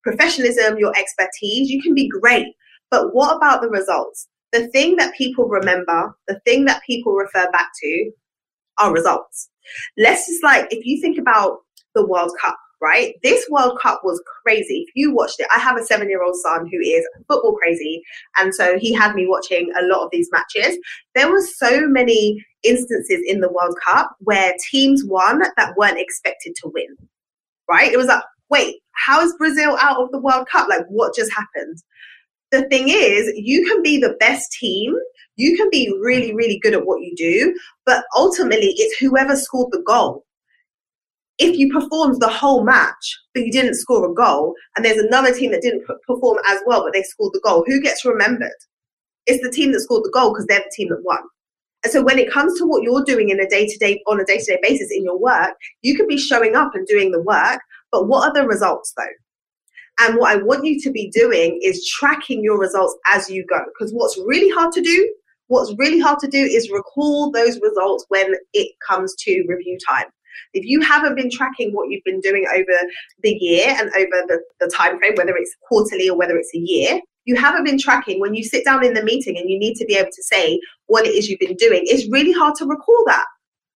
professionalism, 0.04 0.78
your 0.78 0.94
expertise. 0.96 1.70
You 1.70 1.82
can 1.82 1.94
be 1.94 2.08
great. 2.08 2.48
But 2.92 3.14
what 3.14 3.36
about 3.36 3.62
the 3.62 3.70
results? 3.70 4.28
The 4.52 4.68
thing 4.68 4.96
that 4.98 5.14
people 5.16 5.48
remember, 5.48 6.16
the 6.28 6.40
thing 6.46 6.66
that 6.66 6.84
people 6.84 7.14
refer 7.14 7.50
back 7.52 7.70
to 7.82 8.12
are 8.80 8.94
results. 8.94 9.50
Let's 9.98 10.28
just 10.28 10.44
like, 10.44 10.68
if 10.72 10.86
you 10.86 11.02
think 11.02 11.18
about 11.18 11.60
the 11.94 12.06
World 12.06 12.32
Cup, 12.42 12.58
right? 12.82 13.16
This 13.24 13.48
World 13.50 13.80
Cup 13.82 14.02
was 14.04 14.22
crazy. 14.44 14.86
If 14.88 14.96
you 14.96 15.14
watched 15.14 15.40
it, 15.40 15.48
I 15.56 15.60
have 15.60 15.78
a 15.78 15.86
seven 15.86 16.10
year 16.10 16.24
old 16.24 16.36
son 16.36 16.68
who 16.72 16.80
is 16.80 17.08
football 17.28 17.56
crazy. 17.56 18.02
And 18.38 18.54
so 18.54 18.78
he 18.80 18.94
had 18.94 19.16
me 19.16 19.28
watching 19.28 19.72
a 19.80 19.86
lot 19.86 20.04
of 20.04 20.10
these 20.12 20.30
matches. 20.32 20.78
There 21.14 21.30
were 21.30 21.42
so 21.42 21.88
many 21.88 22.44
instances 22.64 23.22
in 23.26 23.42
the 23.42 23.52
World 23.52 23.76
Cup 23.84 24.16
where 24.20 24.54
teams 24.70 25.04
won 25.06 25.40
that 25.40 25.76
weren't 25.78 26.00
expected 26.00 26.56
to 26.62 26.72
win, 26.74 26.96
right? 27.70 27.92
It 27.92 27.98
was 27.98 28.08
like, 28.08 28.24
wait, 28.50 28.76
how 28.92 29.22
is 29.22 29.36
Brazil 29.38 29.78
out 29.82 30.02
of 30.02 30.12
the 30.12 30.20
World 30.20 30.48
Cup? 30.52 30.68
Like, 30.70 30.86
what 30.88 31.16
just 31.16 31.32
happened? 31.32 31.78
The 32.52 32.68
thing 32.70 32.90
is, 32.90 33.32
you 33.36 33.66
can 33.66 33.82
be 33.82 34.00
the 34.00 34.16
best 34.20 34.52
team 34.52 34.96
you 35.38 35.58
can 35.58 35.70
be 35.70 35.94
really, 36.02 36.34
really 36.34 36.60
good 36.60 36.74
at 36.74 36.86
what 36.86 37.02
you 37.02 37.14
do, 37.16 37.56
but 37.86 38.06
ultimately 38.16 38.74
it's 38.78 38.98
whoever 39.00 39.36
scored 39.36 39.72
the 39.72 39.84
goal 39.86 40.25
if 41.38 41.58
you 41.58 41.72
performed 41.72 42.22
the 42.22 42.30
whole 42.30 42.64
match 42.64 43.20
but 43.34 43.44
you 43.44 43.52
didn't 43.52 43.76
score 43.76 44.10
a 44.10 44.14
goal 44.14 44.54
and 44.76 44.86
there's 44.86 44.98
another 44.98 45.34
team 45.34 45.52
that 45.52 45.62
didn't 45.62 45.86
perform 46.08 46.38
as 46.48 46.60
well 46.66 46.84
but 46.84 46.94
they 46.94 47.04
scored 47.04 47.34
the 47.34 47.42
goal 47.44 47.64
who 47.68 47.82
gets 47.82 48.06
remembered? 48.06 48.52
It's 49.26 49.44
the 49.44 49.52
team 49.52 49.72
that 49.72 49.82
scored 49.82 50.04
the 50.04 50.12
goal 50.14 50.32
because 50.32 50.46
they're 50.46 50.60
the 50.60 50.74
team 50.76 50.90
that 50.90 51.04
won. 51.04 51.20
And 51.84 51.92
so 51.92 52.04
when 52.04 52.20
it 52.20 52.32
comes 52.32 52.58
to 52.60 52.66
what 52.66 52.84
you're 52.84 53.04
doing 53.04 53.30
in 53.30 53.40
a 53.40 53.48
day-to-day 53.48 54.02
on 54.08 54.20
a 54.20 54.26
day-to-day 54.26 54.60
basis 54.62 54.90
in 54.92 55.04
your 55.04 55.20
work 55.20 55.54
you 55.82 55.96
can 55.96 56.08
be 56.08 56.18
showing 56.18 56.56
up 56.56 56.74
and 56.74 56.88
doing 56.88 57.12
the 57.12 57.22
work 57.22 57.62
but 57.92 58.08
what 58.08 58.28
are 58.28 58.34
the 58.34 58.48
results 58.48 58.94
though? 58.98 60.06
And 60.06 60.18
what 60.18 60.32
i 60.32 60.42
want 60.42 60.66
you 60.66 60.80
to 60.82 60.92
be 60.92 61.10
doing 61.12 61.60
is 61.64 61.88
tracking 61.88 62.44
your 62.44 62.60
results 62.60 62.96
as 63.08 63.30
you 63.30 63.46
go 63.46 63.62
because 63.74 63.94
what's 63.94 64.18
really 64.26 64.50
hard 64.50 64.72
to 64.74 64.82
do 64.82 65.14
what's 65.48 65.76
really 65.78 66.00
hard 66.00 66.20
to 66.20 66.28
do 66.28 66.40
is 66.40 66.72
recall 66.72 67.32
those 67.32 67.60
results 67.62 68.06
when 68.10 68.34
it 68.54 68.72
comes 68.88 69.14
to 69.20 69.46
review 69.48 69.78
time 69.88 70.08
if 70.54 70.66
you 70.66 70.82
haven't 70.82 71.16
been 71.16 71.30
tracking 71.30 71.72
what 71.72 71.90
you've 71.90 72.04
been 72.04 72.22
doing 72.22 72.46
over 72.54 72.80
the 73.24 73.32
year 73.32 73.68
and 73.70 73.90
over 73.90 74.26
the, 74.28 74.40
the 74.60 74.72
time 74.76 74.98
frame, 75.00 75.14
whether 75.16 75.36
it's 75.36 75.56
quarterly 75.68 76.10
or 76.10 76.18
whether 76.18 76.38
it's 76.38 76.54
a 76.54 76.60
year, 76.60 77.00
you 77.26 77.36
haven't 77.36 77.64
been 77.64 77.80
tracking 77.80 78.20
when 78.20 78.36
you 78.36 78.44
sit 78.44 78.64
down 78.64 78.86
in 78.86 78.94
the 78.94 79.04
meeting 79.04 79.38
and 79.38 79.50
you 79.50 79.58
need 79.58 79.76
to 79.76 79.86
be 79.86 79.96
able 79.96 80.12
to 80.12 80.24
say 80.24 80.60
what 80.86 81.06
it 81.06 81.14
is 81.16 81.28
you've 81.28 81.40
been 81.40 81.56
doing, 81.56 81.82
it's 81.86 82.10
really 82.12 82.32
hard 82.32 82.56
to 82.56 82.66
recall 82.66 83.04
that. 83.08 83.26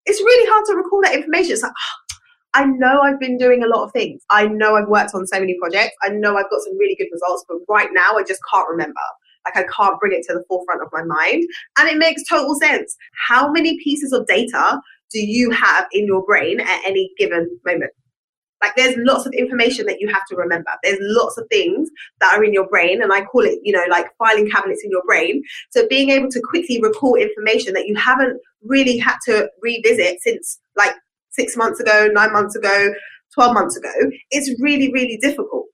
It's 0.06 0.22
really 0.22 0.50
hard 0.50 0.66
to 0.68 0.76
recall 0.76 1.02
that 1.04 1.16
information. 1.16 1.54
It's 1.54 1.64
like, 1.64 1.72
oh, 1.72 2.10
I 2.54 2.66
know 2.66 3.02
I've 3.02 3.20
been 3.20 3.38
doing 3.38 3.64
a 3.64 3.68
lot 3.68 3.84
of 3.84 3.92
things. 3.92 4.24
I 4.30 4.48
know 4.48 4.76
I've 4.76 4.88
worked 4.88 5.14
on 5.14 5.28
so 5.28 5.40
many 5.40 5.58
projects. 5.60 5.96
I 6.04 6.10
know 6.10 6.38
I've 6.38 6.50
got 6.50 6.62
some 6.62 6.78
really 6.78 6.96
good 6.96 7.10
results, 7.12 7.46
but 7.48 7.58
right 7.68 7.90
now 7.92 8.14
I 8.18 8.24
just 8.24 8.42
can't 8.52 8.68
remember. 8.70 9.02
Like 9.46 9.66
I 9.66 9.68
can't 9.76 10.00
bring 10.00 10.14
it 10.14 10.26
to 10.28 10.34
the 10.34 10.44
forefront 10.48 10.82
of 10.82 10.90
my 10.92 11.04
mind. 11.04 11.44
And 11.78 11.90
it 11.90 11.98
makes 11.98 12.24
total 12.28 12.56
sense. 12.56 12.96
How 13.28 13.52
many 13.52 13.78
pieces 13.84 14.14
of 14.14 14.28
data 14.28 14.80
do 15.12 15.20
you 15.20 15.52
have 15.52 15.88
in 15.92 16.06
your 16.06 16.24
brain 16.26 16.60
at 16.60 16.82
any 16.86 17.12
given 17.18 17.60
moment? 17.66 17.92
Like 18.62 18.76
there's 18.76 18.96
lots 18.98 19.26
of 19.26 19.34
information 19.34 19.86
that 19.86 20.02
you 20.02 20.08
have 20.10 20.26
to 20.30 20.36
remember. 20.36 20.70
There's 20.84 21.00
lots 21.02 21.38
of 21.38 21.48
things 21.50 21.90
that 22.20 22.34
are 22.34 22.44
in 22.44 22.54
your 22.54 22.68
brain, 22.68 23.02
and 23.02 23.14
I 23.14 23.24
call 23.24 23.46
it, 23.46 23.60
you 23.64 23.72
know, 23.72 23.86
like 23.90 24.08
filing 24.18 24.50
cabinets 24.50 24.84
in 24.84 24.92
your 24.92 25.04
brain. 25.06 25.42
So 25.70 25.88
being 25.88 26.10
able 26.10 26.30
to 26.30 26.42
quickly 26.50 26.82
recall 26.82 27.16
information 27.16 27.74
that 27.74 27.88
you 27.88 27.96
haven't 27.96 28.40
really 28.64 28.98
had 28.98 29.16
to 29.26 29.50
revisit 29.62 30.22
since 30.22 30.60
like 30.76 30.94
six 31.30 31.56
months 31.56 31.80
ago, 31.80 32.10
nine 32.12 32.34
months 32.34 32.56
ago, 32.56 32.94
12 33.34 33.54
months 33.54 33.78
ago, 33.78 33.94
it's 34.32 34.54
really, 34.62 34.92
really 34.92 35.18
difficult. 35.18 35.66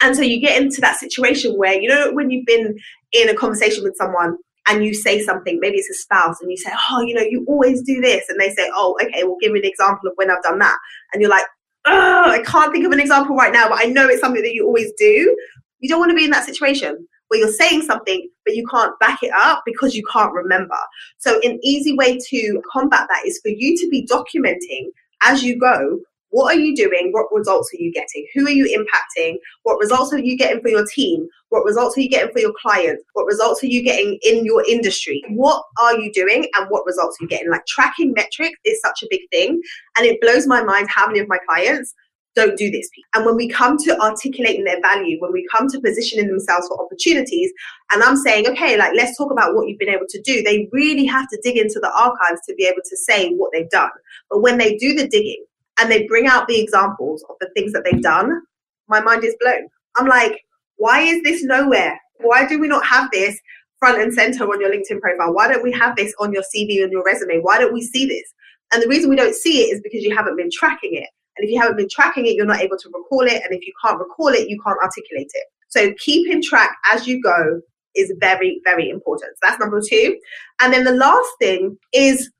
And 0.00 0.14
so 0.14 0.22
you 0.22 0.40
get 0.40 0.60
into 0.60 0.80
that 0.80 0.98
situation 0.98 1.56
where, 1.56 1.74
you 1.74 1.88
know, 1.88 2.12
when 2.12 2.30
you've 2.30 2.46
been 2.46 2.78
in 3.12 3.28
a 3.28 3.34
conversation 3.34 3.82
with 3.82 3.96
someone 3.96 4.36
and 4.68 4.84
you 4.84 4.94
say 4.94 5.20
something, 5.22 5.58
maybe 5.60 5.78
it's 5.78 5.90
a 5.90 5.94
spouse, 5.94 6.40
and 6.40 6.50
you 6.50 6.56
say, 6.56 6.70
Oh, 6.90 7.00
you 7.00 7.14
know, 7.14 7.22
you 7.22 7.44
always 7.48 7.82
do 7.82 8.00
this. 8.00 8.24
And 8.28 8.40
they 8.40 8.50
say, 8.50 8.70
Oh, 8.74 8.96
okay, 9.02 9.24
well, 9.24 9.36
give 9.40 9.52
me 9.52 9.60
an 9.60 9.66
example 9.66 10.08
of 10.08 10.14
when 10.16 10.30
I've 10.30 10.42
done 10.42 10.58
that. 10.58 10.78
And 11.12 11.20
you're 11.20 11.30
like, 11.30 11.46
Oh, 11.86 12.30
I 12.30 12.42
can't 12.44 12.72
think 12.72 12.84
of 12.84 12.92
an 12.92 13.00
example 13.00 13.36
right 13.36 13.52
now, 13.52 13.68
but 13.68 13.78
I 13.80 13.84
know 13.84 14.08
it's 14.08 14.20
something 14.20 14.42
that 14.42 14.54
you 14.54 14.66
always 14.66 14.92
do. 14.98 15.36
You 15.80 15.88
don't 15.88 16.00
want 16.00 16.10
to 16.10 16.16
be 16.16 16.24
in 16.24 16.30
that 16.30 16.44
situation 16.44 17.06
where 17.28 17.40
you're 17.40 17.52
saying 17.52 17.82
something, 17.82 18.28
but 18.44 18.54
you 18.54 18.66
can't 18.66 18.98
back 19.00 19.22
it 19.22 19.30
up 19.36 19.62
because 19.64 19.94
you 19.94 20.02
can't 20.10 20.32
remember. 20.32 20.78
So, 21.18 21.40
an 21.42 21.58
easy 21.62 21.94
way 21.94 22.18
to 22.18 22.62
combat 22.72 23.06
that 23.08 23.26
is 23.26 23.38
for 23.42 23.50
you 23.50 23.76
to 23.76 23.88
be 23.88 24.06
documenting 24.06 24.86
as 25.22 25.42
you 25.42 25.58
go 25.58 26.00
what 26.30 26.54
are 26.54 26.58
you 26.60 26.76
doing? 26.76 27.10
What 27.12 27.26
results 27.32 27.72
are 27.72 27.82
you 27.82 27.92
getting? 27.92 28.26
Who 28.34 28.46
are 28.46 28.50
you 28.50 28.66
impacting? 28.66 29.36
What 29.62 29.78
results 29.78 30.12
are 30.12 30.18
you 30.18 30.36
getting 30.36 30.60
for 30.60 30.68
your 30.68 30.86
team? 30.86 31.26
What 31.50 31.64
results 31.64 31.96
are 31.96 32.00
you 32.00 32.10
getting 32.10 32.32
for 32.32 32.40
your 32.40 32.52
clients? 32.60 33.04
What 33.14 33.26
results 33.26 33.62
are 33.62 33.68
you 33.68 33.82
getting 33.82 34.18
in 34.22 34.44
your 34.44 34.64
industry? 34.68 35.22
What 35.30 35.62
are 35.80 35.98
you 35.98 36.12
doing 36.12 36.48
and 36.56 36.66
what 36.68 36.84
results 36.86 37.16
are 37.18 37.24
you 37.24 37.28
getting? 37.28 37.50
Like 37.50 37.66
tracking 37.66 38.12
metrics 38.14 38.58
is 38.64 38.80
such 38.80 39.02
a 39.02 39.06
big 39.10 39.22
thing. 39.30 39.60
And 39.96 40.06
it 40.06 40.20
blows 40.20 40.46
my 40.46 40.62
mind 40.62 40.88
how 40.90 41.06
many 41.06 41.20
of 41.20 41.28
my 41.28 41.38
clients 41.48 41.94
don't 42.36 42.56
do 42.56 42.70
this. 42.70 42.88
And 43.14 43.24
when 43.24 43.34
we 43.34 43.48
come 43.48 43.78
to 43.78 44.00
articulating 44.00 44.64
their 44.64 44.80
value, 44.80 45.16
when 45.20 45.32
we 45.32 45.46
come 45.52 45.68
to 45.68 45.80
positioning 45.80 46.28
themselves 46.28 46.68
for 46.68 46.80
opportunities, 46.84 47.50
and 47.92 48.02
I'm 48.02 48.16
saying, 48.16 48.46
okay, 48.48 48.76
like 48.76 48.92
let's 48.94 49.16
talk 49.16 49.32
about 49.32 49.54
what 49.54 49.66
you've 49.66 49.78
been 49.78 49.88
able 49.88 50.06
to 50.08 50.22
do, 50.22 50.42
they 50.42 50.68
really 50.70 51.06
have 51.06 51.28
to 51.30 51.40
dig 51.42 51.56
into 51.56 51.80
the 51.80 51.92
archives 51.98 52.40
to 52.46 52.54
be 52.54 52.66
able 52.66 52.82
to 52.84 52.96
say 52.96 53.32
what 53.32 53.50
they've 53.52 53.70
done. 53.70 53.90
But 54.30 54.42
when 54.42 54.58
they 54.58 54.76
do 54.76 54.94
the 54.94 55.08
digging, 55.08 55.44
and 55.80 55.90
they 55.90 56.06
bring 56.06 56.26
out 56.26 56.48
the 56.48 56.60
examples 56.60 57.24
of 57.30 57.36
the 57.40 57.48
things 57.54 57.72
that 57.72 57.84
they've 57.84 58.02
done, 58.02 58.42
my 58.88 59.00
mind 59.00 59.24
is 59.24 59.36
blown. 59.40 59.68
I'm 59.96 60.06
like, 60.06 60.44
why 60.78 61.00
is 61.00 61.22
this 61.22 61.44
nowhere? 61.44 62.00
Why 62.20 62.46
do 62.46 62.58
we 62.58 62.68
not 62.68 62.84
have 62.86 63.10
this 63.12 63.38
front 63.78 64.00
and 64.00 64.12
center 64.12 64.44
on 64.44 64.60
your 64.60 64.70
LinkedIn 64.70 65.00
profile? 65.00 65.34
Why 65.34 65.48
don't 65.48 65.62
we 65.62 65.72
have 65.72 65.94
this 65.96 66.14
on 66.18 66.32
your 66.32 66.42
CV 66.42 66.82
and 66.82 66.90
your 66.90 67.04
resume? 67.04 67.38
Why 67.40 67.58
don't 67.58 67.74
we 67.74 67.82
see 67.82 68.06
this? 68.06 68.32
And 68.72 68.82
the 68.82 68.88
reason 68.88 69.10
we 69.10 69.16
don't 69.16 69.34
see 69.34 69.62
it 69.62 69.74
is 69.74 69.80
because 69.82 70.02
you 70.02 70.14
haven't 70.14 70.36
been 70.36 70.50
tracking 70.52 70.94
it. 70.94 71.08
And 71.36 71.44
if 71.46 71.50
you 71.50 71.60
haven't 71.60 71.76
been 71.76 71.88
tracking 71.90 72.26
it, 72.26 72.34
you're 72.34 72.46
not 72.46 72.60
able 72.60 72.76
to 72.76 72.90
recall 72.92 73.22
it. 73.22 73.42
And 73.44 73.54
if 73.54 73.66
you 73.66 73.72
can't 73.84 73.98
recall 73.98 74.28
it, 74.28 74.48
you 74.48 74.60
can't 74.64 74.78
articulate 74.82 75.30
it. 75.32 75.44
So 75.68 75.92
keeping 75.98 76.42
track 76.42 76.76
as 76.92 77.06
you 77.06 77.22
go 77.22 77.60
is 77.94 78.12
very, 78.18 78.60
very 78.64 78.90
important. 78.90 79.36
So 79.36 79.48
that's 79.48 79.60
number 79.60 79.80
two. 79.88 80.18
And 80.60 80.72
then 80.72 80.84
the 80.84 80.92
last 80.92 81.28
thing 81.38 81.78
is 81.92 82.30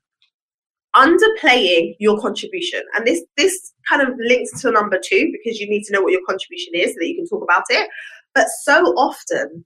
underplaying 0.95 1.95
your 1.99 2.19
contribution 2.19 2.81
and 2.95 3.05
this 3.05 3.23
this 3.37 3.73
kind 3.87 4.01
of 4.01 4.09
links 4.17 4.59
to 4.59 4.71
number 4.71 4.99
two 5.03 5.31
because 5.31 5.59
you 5.59 5.69
need 5.69 5.83
to 5.83 5.93
know 5.93 6.01
what 6.01 6.11
your 6.11 6.21
contribution 6.27 6.73
is 6.73 6.87
so 6.87 6.95
that 6.99 7.07
you 7.07 7.15
can 7.15 7.27
talk 7.27 7.43
about 7.43 7.63
it 7.69 7.87
but 8.35 8.47
so 8.63 8.83
often 8.95 9.65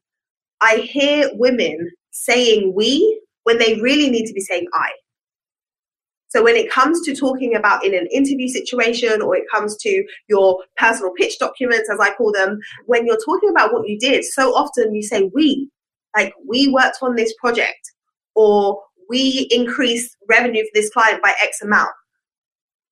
i 0.62 0.77
hear 0.77 1.29
women 1.34 1.89
saying 2.12 2.74
we 2.75 3.22
when 3.43 3.58
they 3.58 3.79
really 3.82 4.10
need 4.10 4.25
to 4.25 4.34
be 4.34 4.41
saying 4.41 4.67
i 4.74 4.89
so 6.27 6.43
when 6.43 6.55
it 6.55 6.72
comes 6.72 7.01
to 7.01 7.15
talking 7.15 7.55
about 7.55 7.86
in 7.86 7.93
an 7.93 8.08
interview 8.12 8.48
situation 8.48 9.22
or 9.22 9.36
it 9.36 9.43
comes 9.53 9.77
to 9.77 10.03
your 10.27 10.58
personal 10.77 11.12
pitch 11.17 11.38
documents 11.39 11.89
as 11.91 12.00
i 12.00 12.13
call 12.15 12.32
them 12.32 12.60
when 12.86 13.05
you're 13.05 13.24
talking 13.25 13.50
about 13.50 13.74
what 13.74 13.88
you 13.88 13.98
did 14.00 14.24
so 14.24 14.55
often 14.55 14.93
you 14.93 15.03
say 15.03 15.29
we 15.34 15.70
like 16.15 16.34
we 16.48 16.70
worked 16.70 16.98
on 17.01 17.15
this 17.15 17.34
project 17.39 17.91
or 18.36 18.79
we 19.10 19.48
increased 19.51 20.17
revenue 20.29 20.63
for 20.63 20.72
this 20.74 20.89
client 20.89 21.22
by 21.22 21.34
X 21.41 21.62
amount. 21.62 21.89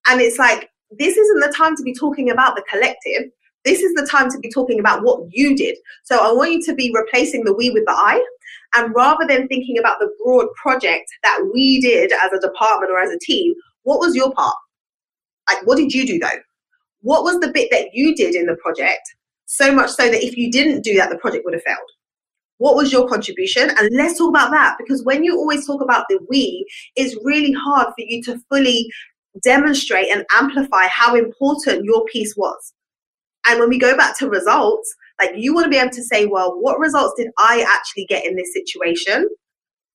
And 0.08 0.22
it's 0.22 0.38
like, 0.38 0.70
this 1.00 1.18
isn't 1.18 1.40
the 1.40 1.54
time 1.56 1.76
to 1.76 1.84
be 1.84 1.94
talking 1.94 2.30
about 2.30 2.56
the 2.56 2.64
collective. 2.70 3.32
This 3.64 3.82
is 3.82 3.94
the 3.94 4.08
time 4.10 4.30
to 4.32 4.40
be 4.40 4.50
talking 4.50 4.80
about 4.80 5.04
what 5.04 5.22
you 5.30 5.56
did. 5.56 5.78
So 6.04 6.18
I 6.18 6.32
want 6.34 6.52
you 6.52 6.64
to 6.64 6.74
be 6.74 6.92
replacing 6.94 7.44
the 7.44 7.54
we 7.54 7.70
with 7.70 7.86
the 7.86 7.94
I. 7.94 8.24
And 8.76 8.94
rather 8.96 9.26
than 9.28 9.48
thinking 9.48 9.78
about 9.78 10.00
the 10.00 10.10
broad 10.24 10.48
project 10.62 11.12
that 11.24 11.50
we 11.54 11.80
did 11.82 12.12
as 12.12 12.32
a 12.32 12.40
department 12.40 12.92
or 12.92 13.00
as 13.00 13.12
a 13.12 13.20
team, 13.20 13.54
what 13.84 14.00
was 14.00 14.16
your 14.16 14.32
part? 14.34 14.56
Like, 15.50 15.66
what 15.66 15.78
did 15.78 15.94
you 15.94 16.08
do 16.08 16.20
though? 16.20 16.40
What 17.02 17.24
was 17.24 17.40
the 17.40 17.52
bit 17.52 17.70
that 17.72 17.90
you 17.94 18.16
did 18.16 18.36
in 18.36 18.46
the 18.46 18.56
project? 18.56 19.02
So 19.46 19.74
much 19.74 19.90
so 19.90 20.10
that 20.10 20.24
if 20.24 20.38
you 20.38 20.50
didn't 20.50 20.82
do 20.82 20.96
that, 20.96 21.10
the 21.10 21.18
project 21.18 21.44
would 21.46 21.54
have 21.54 21.64
failed. 21.64 21.80
What 22.58 22.76
was 22.76 22.92
your 22.92 23.10
contribution? 23.10 23.72
And 23.72 23.90
let's 23.92 24.18
talk 24.18 24.30
about 24.30 24.52
that 24.52 24.78
because 24.78 25.04
when 25.04 25.24
you 25.24 25.36
always 25.36 25.66
talk 25.66 25.82
about 25.82 26.06
the 26.10 26.20
we, 26.30 26.66
it's 26.96 27.18
really 27.24 27.52
hard 27.52 27.88
for 27.88 28.06
you 28.06 28.24
to 28.24 28.40
fully 28.50 28.88
demonstrate 29.44 30.10
and 30.10 30.26
amplify 30.32 30.88
how 30.88 31.16
important 31.16 31.84
your 31.84 32.06
piece 32.06 32.36
was. 32.38 32.74
And 33.48 33.60
when 33.60 33.70
we 33.70 33.80
go 33.80 33.98
back 33.98 34.18
to 34.20 34.30
results, 34.30 34.94
like 35.20 35.32
you 35.36 35.54
want 35.54 35.66
to 35.66 35.70
be 35.70 35.78
able 35.78 35.92
to 35.92 36.04
say, 36.04 36.26
well, 36.26 36.60
what 36.60 36.80
results 36.80 37.14
did 37.18 37.32
I 37.38 37.66
actually 37.68 38.06
get 38.06 38.26
in 38.26 38.36
this 38.36 38.54
situation? 38.54 39.28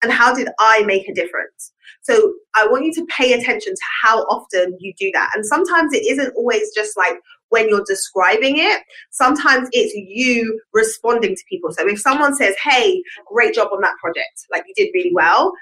And 0.02 0.12
how 0.12 0.34
did 0.34 0.48
I 0.58 0.82
make 0.84 1.08
a 1.08 1.14
difference? 1.14 1.72
So 2.02 2.34
I 2.54 2.66
want 2.68 2.84
you 2.84 2.92
to 2.94 3.06
pay 3.06 3.32
attention 3.32 3.72
to 3.72 3.82
how 4.02 4.20
often 4.24 4.76
you 4.78 4.92
do 4.98 5.10
that. 5.14 5.30
And 5.34 5.44
sometimes 5.44 5.92
it 5.92 6.06
isn't 6.06 6.34
always 6.36 6.72
just 6.74 6.96
like, 6.96 7.16
when 7.50 7.68
you're 7.68 7.84
describing 7.86 8.58
it. 8.58 8.82
Sometimes 9.10 9.68
it's 9.72 9.94
you 9.94 10.60
responding 10.72 11.34
to 11.34 11.42
people. 11.48 11.70
So 11.72 11.88
if 11.88 12.00
someone 12.00 12.34
says, 12.34 12.54
Hey, 12.62 13.02
great 13.32 13.54
job 13.54 13.68
on 13.72 13.80
that 13.82 13.96
project, 14.00 14.46
like 14.50 14.64
you 14.66 14.74
did 14.76 14.90
really 14.94 15.12
well, 15.14 15.52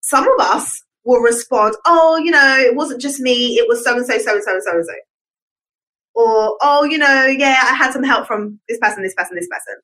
some 0.00 0.28
of 0.28 0.38
us 0.40 0.82
will 1.04 1.20
respond, 1.20 1.74
Oh, 1.86 2.16
you 2.16 2.30
know, 2.30 2.56
it 2.58 2.74
wasn't 2.74 3.00
just 3.00 3.20
me, 3.20 3.56
it 3.56 3.68
was 3.68 3.82
so 3.84 3.96
and 3.96 4.06
so, 4.06 4.18
so 4.18 4.34
and 4.34 4.42
so, 4.42 4.52
and 4.52 4.62
so 4.62 4.72
and 4.72 4.84
so. 4.84 4.92
Or, 6.16 6.56
Oh, 6.62 6.84
you 6.84 6.98
know, 6.98 7.26
yeah, 7.26 7.60
I 7.64 7.74
had 7.74 7.92
some 7.92 8.02
help 8.02 8.26
from 8.26 8.58
this 8.68 8.78
person, 8.78 9.02
this 9.02 9.14
person, 9.14 9.36
this 9.36 9.48
person. 9.48 9.74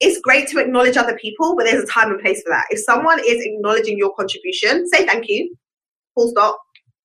It's 0.00 0.20
great 0.20 0.48
to 0.48 0.58
acknowledge 0.58 0.96
other 0.96 1.16
people, 1.16 1.54
but 1.56 1.64
there's 1.64 1.84
a 1.84 1.86
time 1.86 2.10
and 2.10 2.20
place 2.20 2.42
for 2.42 2.50
that. 2.50 2.66
If 2.70 2.80
someone 2.80 3.20
is 3.20 3.44
acknowledging 3.44 3.96
your 3.96 4.12
contribution, 4.14 4.88
say 4.88 5.06
thank 5.06 5.28
you, 5.28 5.54
full 6.16 6.28
stop, 6.30 6.58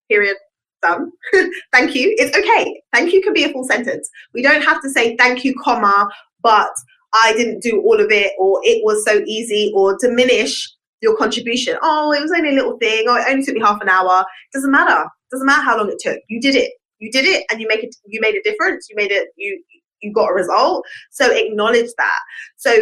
period, 0.10 0.36
done. 0.82 1.12
thank 1.72 1.96
you. 1.96 2.16
It's 2.18 2.36
okay. 2.36 2.82
Thank 2.94 3.14
you 3.14 3.22
can 3.22 3.34
be 3.34 3.44
a 3.44 3.52
full 3.52 3.64
sentence. 3.66 4.10
We 4.34 4.42
don't 4.42 4.64
have 4.64 4.82
to 4.82 4.90
say 4.90 5.16
thank 5.18 5.44
you, 5.44 5.54
comma, 5.64 6.10
but 6.42 6.72
I 7.14 7.34
didn't 7.34 7.62
do 7.62 7.82
all 7.82 8.00
of 8.00 8.12
it, 8.12 8.34
or 8.40 8.60
it 8.64 8.84
was 8.84 9.06
so 9.06 9.22
easy, 9.26 9.72
or 9.76 9.98
diminish 10.00 10.68
your 11.02 11.16
contribution. 11.16 11.78
Oh, 11.82 12.12
it 12.12 12.22
was 12.22 12.32
only 12.32 12.50
a 12.50 12.54
little 12.54 12.78
thing, 12.78 13.08
or 13.08 13.20
it 13.20 13.26
only 13.30 13.44
took 13.46 13.56
me 13.56 13.62
half 13.62 13.82
an 13.82 13.90
hour. 13.90 14.26
Doesn't 14.54 14.72
matter. 14.72 15.08
Doesn't 15.32 15.46
matter 15.46 15.62
how 15.62 15.78
long 15.78 15.90
it 15.90 16.00
took. 16.00 16.20
You 16.30 16.42
did 16.42 16.56
it. 16.56 16.72
You 17.00 17.12
did 17.12 17.26
it, 17.26 17.46
and 17.52 17.62
you 17.62 17.68
make 17.68 17.84
it. 17.84 17.96
You 18.06 18.20
made 18.22 18.36
a 18.36 18.42
difference. 18.44 18.88
You 18.90 18.96
made 18.96 19.12
it. 19.12 19.30
You 19.36 19.62
you 20.02 20.14
got 20.14 20.30
a 20.30 20.34
result. 20.34 20.86
So 21.12 21.32
acknowledge 21.32 21.90
that. 21.98 22.20
So 22.58 22.78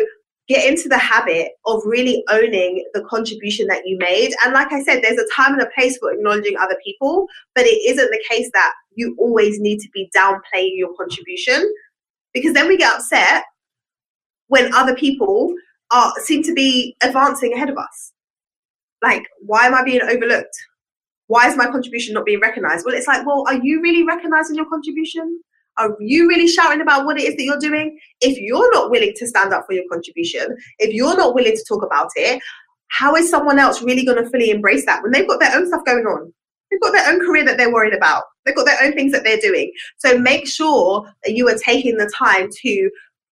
get 0.48 0.70
into 0.70 0.88
the 0.88 0.98
habit 0.98 1.50
of 1.66 1.82
really 1.86 2.24
owning 2.30 2.86
the 2.94 3.04
contribution 3.10 3.68
that 3.68 3.82
you 3.86 3.98
made. 3.98 4.32
And 4.44 4.54
like 4.54 4.72
I 4.72 4.84
said, 4.84 5.02
there's 5.02 5.18
a 5.18 5.36
time 5.36 5.54
and 5.54 5.62
a 5.62 5.70
place 5.76 5.98
for 5.98 6.12
acknowledging 6.12 6.56
other 6.58 6.78
people, 6.84 7.28
but 7.56 7.66
it 7.66 7.80
isn't 7.90 8.12
the 8.12 8.24
case 8.30 8.50
that 8.54 8.72
you 8.94 9.16
always 9.20 9.60
need 9.60 9.80
to 9.80 9.90
be 9.94 10.10
downplaying 10.16 10.72
your 10.74 10.94
contribution 10.98 11.68
because 12.34 12.54
then 12.54 12.68
we 12.68 12.78
get 12.78 12.94
upset 12.94 13.44
when 14.48 14.74
other 14.76 14.96
people 14.96 15.54
are 15.92 16.14
seem 16.24 16.44
to 16.44 16.54
be 16.54 16.96
advancing 17.02 17.54
ahead 17.54 17.70
of 17.70 17.78
us. 17.78 18.12
Like, 19.02 19.24
why 19.42 19.66
am 19.66 19.74
I 19.74 19.84
being 19.84 20.02
overlooked? 20.02 20.56
Why 21.28 21.48
is 21.48 21.58
my 21.58 21.66
contribution 21.66 22.14
not 22.14 22.26
being 22.26 22.40
recognized? 22.40 22.86
Well, 22.86 22.96
it's 22.96 23.08
like, 23.08 23.26
well, 23.26 23.46
are 23.48 23.60
you 23.62 23.82
really 23.82 24.04
recognizing 24.04 24.56
your 24.56 24.70
contribution? 24.70 25.42
Are 25.78 25.96
you 26.00 26.28
really 26.28 26.48
shouting 26.48 26.82
about 26.82 27.06
what 27.06 27.20
it 27.20 27.24
is 27.24 27.36
that 27.36 27.44
you're 27.44 27.60
doing? 27.60 27.98
If 28.22 28.38
you're 28.38 28.72
not 28.74 28.92
willing 28.92 29.14
to 29.16 29.28
stand 29.28 29.54
up 29.54 29.66
for 29.66 29.74
your 29.74 29.84
contribution, 29.92 30.56
if 30.80 30.94
you're 30.94 31.18
not 31.18 31.36
willing 31.36 31.56
to 31.56 31.66
talk 31.68 31.84
about 31.84 32.10
it, 32.16 32.42
how 32.90 33.16
is 33.16 33.30
someone 33.30 33.60
else 33.60 33.82
really 33.82 34.06
going 34.06 34.24
to 34.24 34.30
fully 34.30 34.52
embrace 34.52 34.86
that 34.86 35.04
when 35.04 35.12
they've 35.12 35.28
got 35.28 35.40
their 35.40 35.56
own 35.56 35.68
stuff 35.68 35.84
going 35.86 36.06
on? 36.06 36.34
They've 36.72 36.82
got 36.82 36.94
their 36.94 37.12
own 37.12 37.26
career 37.26 37.44
that 37.46 37.58
they're 37.58 37.74
worried 37.74 37.94
about. 37.94 38.24
They've 38.46 38.56
got 38.56 38.66
their 38.66 38.82
own 38.84 38.94
things 38.94 39.12
that 39.12 39.24
they're 39.24 39.40
doing. 39.40 39.72
So 39.98 40.18
make 40.18 40.48
sure 40.48 41.12
that 41.24 41.36
you 41.36 41.48
are 41.50 41.58
taking 41.58 41.98
the 41.98 42.12
time 42.16 42.50
to 42.62 42.90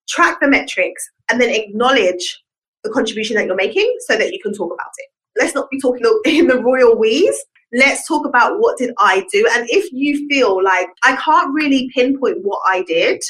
track 0.09 0.37
the 0.41 0.49
metrics 0.49 1.09
and 1.29 1.39
then 1.39 1.49
acknowledge 1.49 2.43
the 2.83 2.89
contribution 2.91 3.35
that 3.37 3.45
you're 3.45 3.55
making 3.55 3.91
so 4.07 4.17
that 4.17 4.31
you 4.33 4.39
can 4.41 4.53
talk 4.53 4.73
about 4.73 4.91
it. 4.97 5.09
Let's 5.39 5.55
not 5.55 5.69
be 5.69 5.79
talking 5.79 6.03
in 6.25 6.47
the 6.47 6.61
royal 6.61 6.97
we's 6.97 7.43
let's 7.73 8.07
talk 8.07 8.25
about 8.25 8.59
what 8.59 8.77
did 8.77 8.93
I 8.99 9.25
do. 9.31 9.47
And 9.53 9.67
if 9.69 9.91
you 9.91 10.27
feel 10.27 10.63
like 10.63 10.87
I 11.03 11.15
can't 11.17 11.53
really 11.53 11.89
pinpoint 11.93 12.37
what 12.41 12.59
I 12.65 12.83
did, 12.83 13.21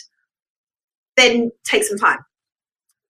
then 1.16 1.52
take 1.66 1.84
some 1.84 1.98
time. 1.98 2.20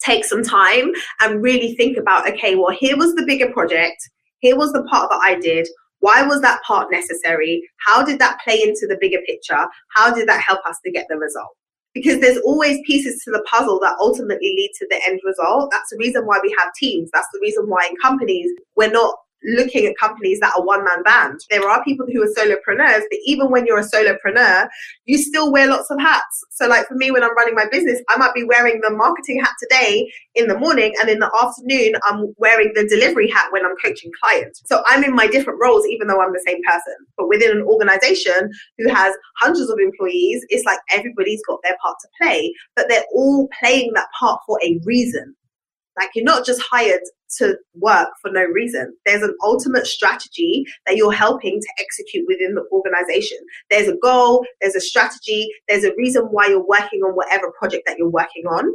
Take 0.01 0.25
some 0.25 0.43
time 0.43 0.91
and 1.21 1.41
really 1.41 1.75
think 1.75 1.97
about 1.97 2.29
okay, 2.29 2.55
well, 2.55 2.75
here 2.77 2.97
was 2.97 3.15
the 3.15 3.25
bigger 3.25 3.51
project, 3.51 3.97
here 4.39 4.55
was 4.55 4.73
the 4.73 4.83
part 4.83 5.09
that 5.09 5.21
I 5.23 5.39
did. 5.39 5.67
Why 5.99 6.21
was 6.21 6.41
that 6.41 6.61
part 6.63 6.91
necessary? 6.91 7.63
How 7.87 8.03
did 8.03 8.19
that 8.19 8.39
play 8.43 8.61
into 8.61 8.85
the 8.87 8.97
bigger 8.99 9.19
picture? 9.25 9.65
How 9.95 10.13
did 10.13 10.27
that 10.27 10.41
help 10.41 10.59
us 10.67 10.77
to 10.83 10.91
get 10.91 11.05
the 11.09 11.15
result? 11.15 11.55
Because 11.93 12.19
there's 12.19 12.39
always 12.39 12.79
pieces 12.85 13.23
to 13.23 13.31
the 13.31 13.45
puzzle 13.49 13.79
that 13.79 13.95
ultimately 14.01 14.53
lead 14.57 14.71
to 14.79 14.87
the 14.89 14.99
end 15.07 15.21
result. 15.23 15.71
That's 15.71 15.89
the 15.91 15.97
reason 15.97 16.25
why 16.25 16.39
we 16.43 16.53
have 16.59 16.73
teams. 16.77 17.09
That's 17.13 17.29
the 17.31 17.39
reason 17.41 17.69
why 17.69 17.87
in 17.89 17.95
companies 18.01 18.51
we're 18.75 18.91
not 18.91 19.15
looking 19.45 19.85
at 19.85 19.97
companies 19.97 20.39
that 20.39 20.53
are 20.55 20.65
one 20.65 20.83
man 20.83 21.03
band. 21.03 21.41
There 21.49 21.67
are 21.67 21.83
people 21.83 22.05
who 22.11 22.23
are 22.23 22.33
solopreneurs, 22.33 23.01
but 23.09 23.19
even 23.25 23.51
when 23.51 23.65
you're 23.65 23.79
a 23.79 23.87
solopreneur, 23.87 24.67
you 25.05 25.17
still 25.17 25.51
wear 25.51 25.67
lots 25.67 25.89
of 25.89 25.99
hats. 25.99 26.43
So, 26.49 26.67
like 26.67 26.87
for 26.87 26.95
me, 26.95 27.11
when 27.11 27.23
I'm 27.23 27.35
running 27.35 27.55
my 27.55 27.65
business, 27.71 28.01
I 28.09 28.17
might 28.17 28.33
be 28.33 28.43
wearing 28.43 28.81
the 28.81 28.91
marketing 28.91 29.41
hat 29.41 29.53
today 29.59 30.11
in 30.35 30.47
the 30.47 30.57
morning, 30.57 30.93
and 30.99 31.09
in 31.09 31.19
the 31.19 31.31
afternoon, 31.41 31.93
I'm 32.05 32.33
wearing 32.37 32.71
the 32.75 32.87
delivery 32.87 33.29
hat 33.29 33.51
when 33.51 33.65
I'm 33.65 33.75
coaching 33.83 34.11
clients. 34.21 34.61
So, 34.65 34.83
I'm 34.87 35.03
in 35.03 35.15
my 35.15 35.27
different 35.27 35.59
roles, 35.61 35.85
even 35.87 36.07
though 36.07 36.21
I'm 36.21 36.33
the 36.33 36.43
same 36.45 36.61
person. 36.63 36.95
But 37.17 37.29
within 37.29 37.51
an 37.51 37.63
organization 37.63 38.51
who 38.77 38.89
has 38.89 39.13
hundreds 39.39 39.69
of 39.69 39.79
employees, 39.79 40.45
it's 40.49 40.65
like 40.65 40.79
everybody's 40.91 41.41
got 41.47 41.59
their 41.63 41.77
part 41.81 41.97
to 42.01 42.07
play, 42.21 42.53
but 42.75 42.87
they're 42.89 43.05
all 43.13 43.49
playing 43.59 43.91
that 43.95 44.07
part 44.19 44.39
for 44.45 44.59
a 44.63 44.79
reason. 44.83 45.35
Like 45.99 46.09
you're 46.15 46.25
not 46.25 46.45
just 46.45 46.61
hired 46.71 47.01
to 47.37 47.57
work 47.75 48.09
for 48.21 48.31
no 48.31 48.43
reason. 48.43 48.93
There's 49.05 49.23
an 49.23 49.35
ultimate 49.43 49.87
strategy 49.87 50.65
that 50.85 50.95
you're 50.95 51.11
helping 51.11 51.59
to 51.59 51.67
execute 51.79 52.25
within 52.27 52.55
the 52.55 52.65
organization. 52.71 53.37
There's 53.69 53.87
a 53.87 53.97
goal, 53.97 54.45
there's 54.61 54.75
a 54.75 54.81
strategy, 54.81 55.49
there's 55.67 55.83
a 55.83 55.93
reason 55.97 56.23
why 56.31 56.47
you're 56.47 56.65
working 56.65 57.01
on 57.01 57.15
whatever 57.15 57.51
project 57.57 57.83
that 57.87 57.97
you're 57.97 58.09
working 58.09 58.45
on. 58.45 58.71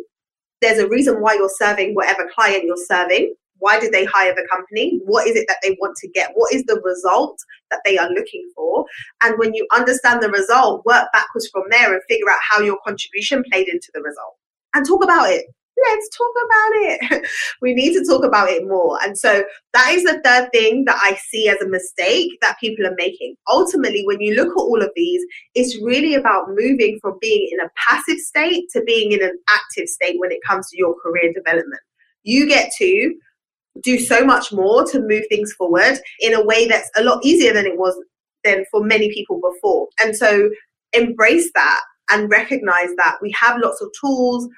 There's 0.60 0.78
a 0.78 0.88
reason 0.88 1.20
why 1.20 1.34
you're 1.34 1.50
serving 1.56 1.94
whatever 1.94 2.28
client 2.34 2.64
you're 2.64 2.76
serving. 2.76 3.34
Why 3.60 3.80
did 3.80 3.92
they 3.92 4.04
hire 4.04 4.34
the 4.34 4.46
company? 4.50 5.00
What 5.04 5.26
is 5.26 5.36
it 5.36 5.46
that 5.48 5.58
they 5.62 5.76
want 5.80 5.96
to 5.96 6.08
get? 6.08 6.30
What 6.34 6.54
is 6.54 6.62
the 6.64 6.80
result 6.84 7.38
that 7.70 7.80
they 7.84 7.98
are 7.98 8.08
looking 8.10 8.48
for? 8.54 8.84
And 9.22 9.36
when 9.38 9.52
you 9.54 9.66
understand 9.74 10.22
the 10.22 10.30
result, 10.30 10.86
work 10.86 11.06
backwards 11.12 11.48
from 11.52 11.64
there 11.70 11.92
and 11.92 12.02
figure 12.08 12.30
out 12.30 12.38
how 12.48 12.60
your 12.60 12.78
contribution 12.84 13.42
played 13.50 13.68
into 13.68 13.88
the 13.94 14.00
result 14.00 14.36
and 14.74 14.86
talk 14.86 15.02
about 15.02 15.30
it 15.30 15.46
let's 15.86 16.08
talk 16.16 16.34
about 16.44 16.72
it. 16.72 17.28
we 17.62 17.74
need 17.74 17.92
to 17.94 18.04
talk 18.04 18.24
about 18.24 18.48
it 18.48 18.66
more. 18.66 18.98
And 19.02 19.16
so 19.16 19.44
that 19.74 19.90
is 19.92 20.04
the 20.04 20.20
third 20.24 20.50
thing 20.52 20.84
that 20.86 20.98
I 21.02 21.14
see 21.28 21.48
as 21.48 21.60
a 21.60 21.68
mistake 21.68 22.38
that 22.42 22.58
people 22.60 22.86
are 22.86 22.94
making. 22.96 23.36
Ultimately, 23.50 24.04
when 24.06 24.20
you 24.20 24.34
look 24.34 24.48
at 24.48 24.60
all 24.60 24.82
of 24.82 24.90
these, 24.96 25.22
it's 25.54 25.80
really 25.82 26.14
about 26.14 26.48
moving 26.48 26.98
from 27.00 27.18
being 27.20 27.48
in 27.52 27.60
a 27.60 27.70
passive 27.76 28.18
state 28.18 28.64
to 28.72 28.82
being 28.82 29.12
in 29.12 29.22
an 29.22 29.38
active 29.48 29.88
state 29.88 30.16
when 30.18 30.32
it 30.32 30.40
comes 30.46 30.68
to 30.70 30.78
your 30.78 30.94
career 31.02 31.32
development. 31.32 31.80
You 32.22 32.48
get 32.48 32.70
to 32.78 33.14
do 33.82 33.98
so 33.98 34.24
much 34.24 34.52
more 34.52 34.84
to 34.86 35.00
move 35.00 35.24
things 35.28 35.52
forward 35.52 35.98
in 36.20 36.34
a 36.34 36.44
way 36.44 36.66
that's 36.66 36.90
a 36.96 37.04
lot 37.04 37.24
easier 37.24 37.52
than 37.52 37.66
it 37.66 37.78
was 37.78 37.96
than 38.44 38.64
for 38.70 38.84
many 38.84 39.12
people 39.12 39.40
before. 39.40 39.88
And 40.00 40.16
so 40.16 40.50
embrace 40.92 41.50
that 41.54 41.80
and 42.10 42.30
recognize 42.30 42.88
that 42.96 43.18
we 43.20 43.34
have 43.38 43.60
lots 43.60 43.80
of 43.80 43.90
tools, 44.00 44.48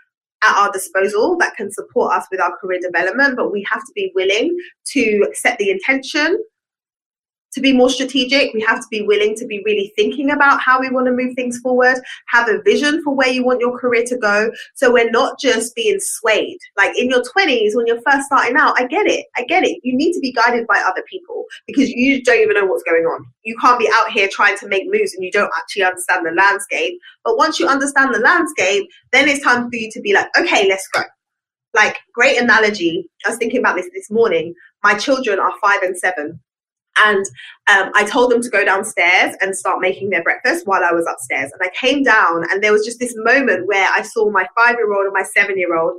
at 0.43 0.57
our 0.57 0.73
disposal 0.73 1.37
that 1.39 1.55
can 1.57 1.71
support 1.71 2.13
us 2.13 2.27
with 2.31 2.41
our 2.41 2.57
career 2.59 2.81
development, 2.81 3.37
but 3.37 3.53
we 3.53 3.67
have 3.71 3.81
to 3.81 3.93
be 3.95 4.11
willing 4.15 4.57
to 4.93 5.27
set 5.35 5.59
the 5.59 5.71
intention 5.71 6.43
to 7.53 7.61
be 7.61 7.73
more 7.73 7.91
strategic, 7.91 8.53
we 8.55 8.61
have 8.61 8.81
to 8.81 8.87
be 8.91 9.03
willing 9.03 9.35
to 9.37 9.47
be 9.47 9.63
really 9.65 9.93
thinking 9.97 10.31
about 10.31 10.61
how 10.61 10.81
we 10.81 10.91
want 10.91 11.07
to 11.07 11.13
move 11.13 11.35
things 11.35 11.59
forward, 11.59 11.97
have 12.29 12.49
a 12.49 12.63
vision 12.63 13.03
for 13.03 13.15
where 13.15 13.29
you 13.29 13.45
want 13.45 13.61
your 13.61 13.77
career 13.79 14.05
to 14.07 14.17
go. 14.17 14.51
So 14.75 14.93
we're 14.93 15.11
not 15.11 15.39
just 15.39 15.75
being 15.75 15.99
swayed. 16.01 16.59
Like 16.77 16.97
in 16.99 17.09
your 17.11 17.23
20s, 17.23 17.75
when 17.75 17.87
you're 17.87 18.03
first 18.03 18.27
starting 18.27 18.57
out, 18.57 18.75
I 18.79 18.87
get 18.87 19.07
it. 19.07 19.27
I 19.37 19.45
get 19.45 19.65
it. 19.65 19.79
You 19.83 19.97
need 19.97 20.13
to 20.13 20.21
be 20.21 20.33
guided 20.33 20.67
by 20.67 20.79
other 20.79 21.03
people 21.11 21.45
because 21.67 21.91
you 21.91 22.23
don't 22.23 22.41
even 22.41 22.55
know 22.55 22.67
what's 22.67 22.85
going 22.85 23.05
on. 23.05 23.25
You 23.43 23.57
can't 23.59 23.79
be 23.79 23.91
out 23.93 24.11
here 24.11 24.29
trying 24.31 24.57
to 24.59 24.69
make 24.69 24.85
moves 24.87 25.15
and 25.15 25.25
you 25.25 25.33
don't 25.33 25.51
actually 25.57 25.85
understand 25.85 26.27
the 26.27 26.33
landscape. 26.33 26.99
But 27.25 27.37
once 27.37 27.59
you 27.59 27.67
understand 27.67 28.15
the 28.15 28.21
landscape, 28.21 28.89
then 29.13 29.29
it's 29.29 29.43
time 29.43 29.69
for 29.71 29.77
you 29.77 29.91
to 29.93 30.01
be 30.01 30.13
like, 30.13 30.29
okay, 30.39 30.69
let's 30.69 30.89
go. 30.89 31.03
Like, 31.73 31.99
great 32.15 32.41
analogy. 32.41 33.09
I 33.25 33.31
was 33.31 33.39
thinking 33.39 33.61
about 33.61 33.77
this 33.77 33.89
this 33.95 34.11
morning. 34.11 34.55
My 34.83 34.95
children 34.95 35.39
are 35.39 35.53
five 35.63 35.83
and 35.83 35.97
seven 35.97 36.41
and 37.03 37.25
um, 37.69 37.91
I 37.95 38.05
told 38.05 38.31
them 38.31 38.43
to 38.43 38.51
go 38.51 38.65
downstairs 38.65 39.37
and 39.41 39.57
start 39.57 39.81
making 39.81 40.11
their 40.11 40.23
breakfast 40.23 40.67
while 40.67 40.85
I 40.85 40.93
was 40.93 41.07
upstairs. 41.11 41.51
And 41.53 41.63
I 41.63 41.71
came 41.75 42.03
down, 42.03 42.45
and 42.51 42.63
there 42.63 42.73
was 42.73 42.85
just 42.85 42.99
this 42.99 43.15
moment 43.17 43.67
where 43.67 43.89
I 43.91 44.03
saw 44.03 44.31
my 44.31 44.47
five 44.57 44.77
year 44.77 44.93
old 44.93 45.05
and 45.05 45.15
my 45.15 45.23
seven 45.23 45.59
year 45.59 45.77
old 45.77 45.95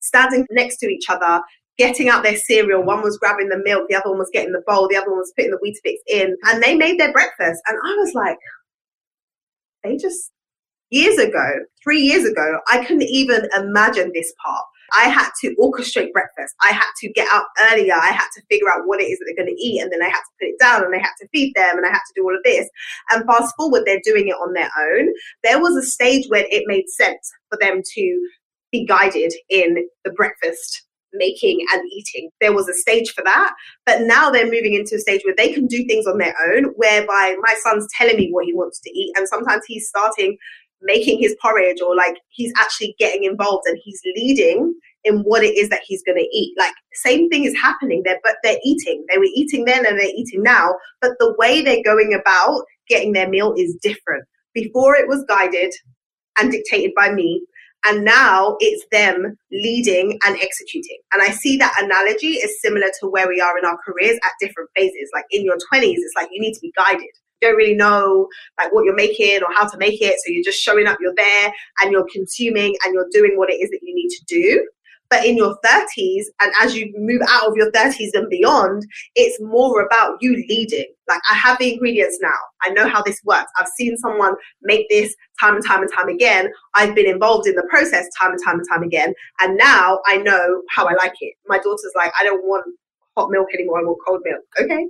standing 0.00 0.46
next 0.50 0.78
to 0.78 0.86
each 0.86 1.08
other, 1.08 1.40
getting 1.78 2.08
out 2.08 2.22
their 2.22 2.36
cereal. 2.36 2.82
One 2.82 3.02
was 3.02 3.18
grabbing 3.18 3.48
the 3.48 3.62
milk, 3.64 3.84
the 3.88 3.96
other 3.96 4.10
one 4.10 4.18
was 4.18 4.30
getting 4.32 4.52
the 4.52 4.62
bowl, 4.66 4.88
the 4.88 4.96
other 4.96 5.10
one 5.10 5.18
was 5.18 5.32
putting 5.36 5.52
the 5.52 5.58
Weetabix 5.58 5.96
in, 6.06 6.36
and 6.44 6.62
they 6.62 6.74
made 6.74 6.98
their 6.98 7.12
breakfast. 7.12 7.60
And 7.68 7.78
I 7.84 7.94
was 7.96 8.14
like, 8.14 8.38
they 9.84 9.96
just, 9.96 10.30
years 10.90 11.18
ago, 11.18 11.50
three 11.82 12.00
years 12.00 12.24
ago, 12.24 12.60
I 12.68 12.84
couldn't 12.84 13.02
even 13.02 13.48
imagine 13.56 14.10
this 14.14 14.32
part. 14.44 14.64
I 14.92 15.08
had 15.08 15.30
to 15.42 15.54
orchestrate 15.56 16.12
breakfast. 16.12 16.54
I 16.62 16.72
had 16.72 16.90
to 17.00 17.12
get 17.12 17.28
up 17.32 17.48
earlier. 17.70 17.94
I 17.94 18.10
had 18.10 18.28
to 18.34 18.42
figure 18.50 18.68
out 18.68 18.86
what 18.86 19.00
it 19.00 19.04
is 19.04 19.18
that 19.18 19.26
they're 19.26 19.44
going 19.44 19.54
to 19.54 19.62
eat. 19.62 19.80
And 19.80 19.92
then 19.92 20.02
I 20.02 20.08
had 20.08 20.20
to 20.20 20.32
put 20.40 20.48
it 20.48 20.58
down 20.60 20.84
and 20.84 20.94
I 20.94 20.98
had 20.98 21.14
to 21.20 21.28
feed 21.28 21.54
them 21.54 21.76
and 21.76 21.86
I 21.86 21.90
had 21.90 21.98
to 21.98 22.14
do 22.14 22.24
all 22.24 22.34
of 22.34 22.42
this. 22.44 22.68
And 23.10 23.24
fast 23.26 23.54
forward, 23.56 23.82
they're 23.86 24.00
doing 24.04 24.28
it 24.28 24.32
on 24.32 24.52
their 24.52 24.70
own. 24.78 25.08
There 25.44 25.60
was 25.60 25.76
a 25.76 25.86
stage 25.86 26.26
where 26.28 26.46
it 26.50 26.64
made 26.66 26.88
sense 26.88 27.30
for 27.48 27.58
them 27.60 27.82
to 27.94 28.28
be 28.72 28.86
guided 28.86 29.32
in 29.48 29.84
the 30.04 30.12
breakfast 30.12 30.86
making 31.12 31.58
and 31.72 31.82
eating. 31.92 32.30
There 32.40 32.52
was 32.52 32.68
a 32.68 32.74
stage 32.74 33.10
for 33.10 33.22
that, 33.24 33.52
but 33.86 34.02
now 34.02 34.30
they're 34.30 34.44
moving 34.44 34.74
into 34.74 34.96
a 34.96 34.98
stage 35.00 35.22
where 35.24 35.34
they 35.36 35.52
can 35.52 35.66
do 35.66 35.84
things 35.86 36.06
on 36.06 36.18
their 36.18 36.34
own, 36.46 36.66
whereby 36.76 37.36
my 37.40 37.54
son's 37.62 37.86
telling 37.96 38.16
me 38.16 38.30
what 38.30 38.44
he 38.44 38.54
wants 38.54 38.80
to 38.80 38.90
eat, 38.90 39.12
and 39.16 39.28
sometimes 39.28 39.64
he's 39.66 39.88
starting 39.88 40.36
making 40.82 41.20
his 41.20 41.36
porridge 41.40 41.80
or 41.80 41.94
like 41.94 42.16
he's 42.28 42.52
actually 42.58 42.94
getting 42.98 43.24
involved 43.24 43.66
and 43.66 43.78
he's 43.82 44.00
leading 44.16 44.74
in 45.04 45.20
what 45.20 45.42
it 45.42 45.56
is 45.56 45.68
that 45.70 45.82
he's 45.86 46.02
going 46.02 46.18
to 46.18 46.28
eat. 46.36 46.54
Like 46.58 46.74
same 46.94 47.28
thing 47.30 47.44
is 47.44 47.56
happening 47.60 48.02
there 48.04 48.18
but 48.22 48.36
they're 48.42 48.58
eating. 48.64 49.04
They 49.10 49.18
were 49.18 49.28
eating 49.34 49.64
then 49.64 49.86
and 49.86 49.98
they're 49.98 50.14
eating 50.14 50.42
now 50.42 50.74
but 51.00 51.12
the 51.18 51.34
way 51.38 51.62
they're 51.62 51.82
going 51.84 52.14
about 52.14 52.64
getting 52.88 53.12
their 53.12 53.28
meal 53.28 53.54
is 53.56 53.76
different. 53.82 54.24
Before 54.54 54.94
it 54.96 55.08
was 55.08 55.24
guided 55.28 55.72
and 56.38 56.50
dictated 56.50 56.92
by 56.96 57.12
me 57.12 57.42
and 57.86 58.04
now 58.04 58.56
it's 58.60 58.84
them 58.92 59.38
leading 59.50 60.18
and 60.26 60.36
executing. 60.42 60.98
And 61.12 61.22
i 61.22 61.30
see 61.30 61.56
that 61.56 61.74
analogy 61.82 62.34
is 62.34 62.60
similar 62.60 62.88
to 63.00 63.08
where 63.08 63.28
we 63.28 63.40
are 63.40 63.56
in 63.58 63.64
our 63.64 63.78
careers 63.86 64.18
at 64.22 64.32
different 64.40 64.70
phases. 64.76 65.10
Like 65.14 65.24
in 65.30 65.44
your 65.44 65.56
20s 65.56 65.94
it's 65.96 66.14
like 66.16 66.28
you 66.30 66.40
need 66.40 66.54
to 66.54 66.60
be 66.60 66.72
guided 66.76 67.10
don't 67.40 67.56
really 67.56 67.74
know 67.74 68.28
like 68.58 68.72
what 68.72 68.84
you're 68.84 68.94
making 68.94 69.42
or 69.42 69.48
how 69.54 69.68
to 69.68 69.78
make 69.78 70.00
it. 70.00 70.16
So 70.20 70.32
you're 70.32 70.44
just 70.44 70.60
showing 70.60 70.86
up, 70.86 70.98
you're 71.00 71.14
there 71.16 71.52
and 71.82 71.92
you're 71.92 72.06
consuming 72.12 72.76
and 72.84 72.94
you're 72.94 73.08
doing 73.12 73.36
what 73.36 73.50
it 73.50 73.56
is 73.56 73.70
that 73.70 73.80
you 73.82 73.94
need 73.94 74.10
to 74.10 74.24
do. 74.26 74.66
But 75.10 75.24
in 75.24 75.36
your 75.36 75.58
30s, 75.64 76.26
and 76.40 76.52
as 76.62 76.76
you 76.76 76.94
move 76.96 77.20
out 77.28 77.48
of 77.48 77.56
your 77.56 77.72
30s 77.72 78.10
and 78.14 78.30
beyond, 78.30 78.86
it's 79.16 79.40
more 79.42 79.82
about 79.82 80.18
you 80.20 80.36
leading. 80.48 80.86
Like, 81.08 81.20
I 81.28 81.34
have 81.34 81.58
the 81.58 81.72
ingredients 81.72 82.20
now. 82.22 82.28
I 82.62 82.70
know 82.70 82.88
how 82.88 83.02
this 83.02 83.20
works. 83.24 83.50
I've 83.58 83.66
seen 83.76 83.96
someone 83.96 84.34
make 84.62 84.88
this 84.88 85.12
time 85.40 85.56
and 85.56 85.66
time 85.66 85.82
and 85.82 85.92
time 85.92 86.08
again. 86.08 86.48
I've 86.76 86.94
been 86.94 87.08
involved 87.08 87.48
in 87.48 87.56
the 87.56 87.66
process 87.68 88.06
time 88.16 88.30
and 88.30 88.40
time 88.44 88.60
and 88.60 88.68
time 88.68 88.84
again. 88.84 89.12
And 89.40 89.56
now 89.56 89.98
I 90.06 90.18
know 90.18 90.62
how 90.70 90.86
I 90.86 90.92
like 90.92 91.14
it. 91.20 91.34
My 91.48 91.58
daughter's 91.58 91.92
like, 91.96 92.12
I 92.18 92.22
don't 92.22 92.44
want 92.44 92.64
hot 93.16 93.30
milk 93.32 93.48
anymore. 93.52 93.80
I 93.80 93.82
want 93.82 93.98
cold 94.06 94.20
milk. 94.24 94.44
Okay, 94.60 94.86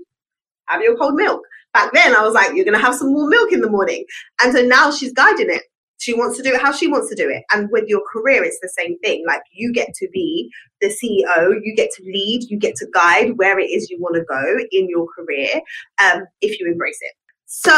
have 0.67 0.83
your 0.83 0.99
cold 0.99 1.15
milk. 1.15 1.41
Back 1.73 1.93
then, 1.93 2.15
I 2.17 2.23
was 2.23 2.35
like, 2.35 2.55
you're 2.55 2.65
going 2.65 2.79
to 2.79 2.85
have 2.85 2.95
some 2.95 3.13
more 3.13 3.29
milk 3.29 3.53
in 3.53 3.61
the 3.61 3.71
morning. 3.71 4.05
And 4.43 4.53
so 4.53 4.63
now 4.63 4.91
she's 4.91 5.13
guiding 5.13 5.51
it. 5.51 5.63
She 5.99 6.15
wants 6.15 6.39
to 6.39 6.43
do 6.43 6.55
it 6.55 6.63
how 6.63 6.73
she 6.73 6.89
wants 6.89 7.11
to 7.11 7.15
do 7.15 7.29
it. 7.29 7.45
And 7.53 7.69
with 7.71 7.85
your 7.87 8.01
career, 8.11 8.43
it's 8.43 8.59
the 8.61 8.73
same 8.79 8.99
thing. 9.01 9.23
Like 9.27 9.43
you 9.53 9.71
get 9.71 9.93
to 9.95 10.09
be 10.13 10.51
the 10.81 10.89
CEO, 10.89 11.61
you 11.63 11.75
get 11.77 11.91
to 11.93 12.03
lead, 12.05 12.45
you 12.49 12.59
get 12.59 12.75
to 12.77 12.87
guide 12.95 13.37
where 13.37 13.59
it 13.59 13.67
is 13.67 13.91
you 13.91 13.99
want 14.01 14.17
to 14.17 14.25
go 14.25 14.65
in 14.73 14.89
your 14.89 15.07
career 15.15 15.61
um, 16.03 16.23
if 16.41 16.59
you 16.59 16.67
embrace 16.67 16.99
it. 17.03 17.13
So 17.53 17.71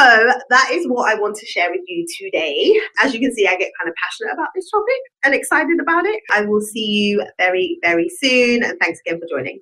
that 0.50 0.68
is 0.70 0.86
what 0.86 1.10
I 1.10 1.18
want 1.18 1.34
to 1.36 1.46
share 1.46 1.70
with 1.70 1.80
you 1.86 2.06
today. 2.18 2.78
As 3.02 3.14
you 3.14 3.20
can 3.20 3.34
see, 3.34 3.48
I 3.48 3.56
get 3.56 3.72
kind 3.78 3.88
of 3.88 3.94
passionate 3.96 4.34
about 4.34 4.50
this 4.54 4.70
topic 4.70 5.00
and 5.24 5.34
excited 5.34 5.80
about 5.80 6.04
it. 6.04 6.20
I 6.30 6.42
will 6.42 6.60
see 6.60 6.84
you 6.84 7.26
very, 7.38 7.78
very 7.82 8.08
soon. 8.08 8.62
And 8.62 8.78
thanks 8.78 9.00
again 9.04 9.18
for 9.18 9.26
joining. 9.26 9.60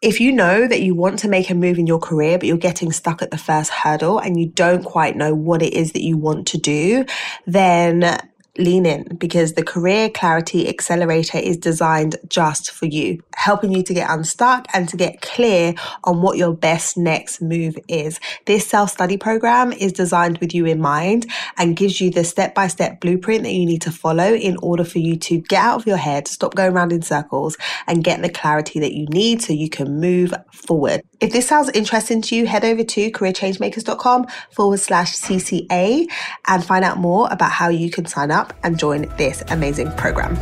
If 0.00 0.20
you 0.20 0.30
know 0.30 0.68
that 0.68 0.80
you 0.80 0.94
want 0.94 1.18
to 1.20 1.28
make 1.28 1.50
a 1.50 1.54
move 1.54 1.76
in 1.76 1.88
your 1.88 1.98
career, 1.98 2.38
but 2.38 2.46
you're 2.46 2.56
getting 2.56 2.92
stuck 2.92 3.20
at 3.20 3.32
the 3.32 3.38
first 3.38 3.70
hurdle 3.70 4.20
and 4.20 4.38
you 4.38 4.46
don't 4.46 4.84
quite 4.84 5.16
know 5.16 5.34
what 5.34 5.60
it 5.60 5.74
is 5.74 5.90
that 5.92 6.04
you 6.04 6.16
want 6.16 6.46
to 6.48 6.58
do, 6.58 7.04
then 7.46 8.16
lean 8.58 8.86
in 8.86 9.16
because 9.16 9.54
the 9.54 9.62
Career 9.62 10.10
Clarity 10.10 10.68
Accelerator 10.68 11.38
is 11.38 11.56
designed 11.56 12.16
just 12.28 12.70
for 12.70 12.86
you, 12.86 13.22
helping 13.34 13.72
you 13.72 13.82
to 13.82 13.94
get 13.94 14.10
unstuck 14.10 14.66
and 14.74 14.88
to 14.88 14.96
get 14.96 15.20
clear 15.20 15.74
on 16.04 16.20
what 16.22 16.36
your 16.36 16.52
best 16.52 16.96
next 16.96 17.40
move 17.40 17.76
is. 17.88 18.20
This 18.46 18.66
self 18.66 18.90
study 18.90 19.16
program 19.16 19.72
is 19.72 19.92
designed 19.92 20.38
with 20.38 20.54
you 20.54 20.66
in 20.66 20.80
mind 20.80 21.26
and 21.56 21.76
gives 21.76 22.00
you 22.00 22.10
the 22.10 22.24
step 22.24 22.54
by 22.54 22.68
step 22.68 23.00
blueprint 23.00 23.44
that 23.44 23.52
you 23.52 23.64
need 23.64 23.82
to 23.82 23.92
follow 23.92 24.34
in 24.34 24.56
order 24.62 24.84
for 24.84 24.98
you 24.98 25.16
to 25.16 25.38
get 25.40 25.62
out 25.62 25.80
of 25.80 25.86
your 25.86 25.96
head, 25.96 26.28
stop 26.28 26.54
going 26.54 26.72
around 26.72 26.92
in 26.92 27.02
circles, 27.02 27.56
and 27.86 28.04
get 28.04 28.20
the 28.22 28.28
clarity 28.28 28.80
that 28.80 28.94
you 28.94 29.06
need 29.06 29.42
so 29.42 29.52
you 29.52 29.70
can 29.70 30.00
move 30.00 30.34
forward. 30.52 31.02
If 31.20 31.32
this 31.32 31.48
sounds 31.48 31.70
interesting 31.70 32.22
to 32.22 32.36
you, 32.36 32.46
head 32.46 32.64
over 32.64 32.84
to 32.84 33.10
careerchangemakers.com 33.10 34.26
forward 34.52 34.80
slash 34.80 35.16
CCA 35.16 36.06
and 36.46 36.64
find 36.64 36.84
out 36.84 36.98
more 36.98 37.28
about 37.30 37.50
how 37.50 37.68
you 37.68 37.90
can 37.90 38.06
sign 38.06 38.30
up 38.30 38.47
and 38.62 38.78
join 38.78 39.02
this 39.16 39.42
amazing 39.48 39.90
program. 39.92 40.36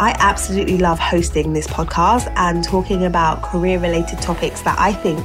I 0.00 0.14
absolutely 0.20 0.78
love 0.78 1.00
hosting 1.00 1.52
this 1.52 1.66
podcast 1.66 2.32
and 2.36 2.62
talking 2.62 3.04
about 3.06 3.42
career 3.42 3.80
related 3.80 4.20
topics 4.20 4.60
that 4.62 4.78
I 4.78 4.92
think 4.92 5.18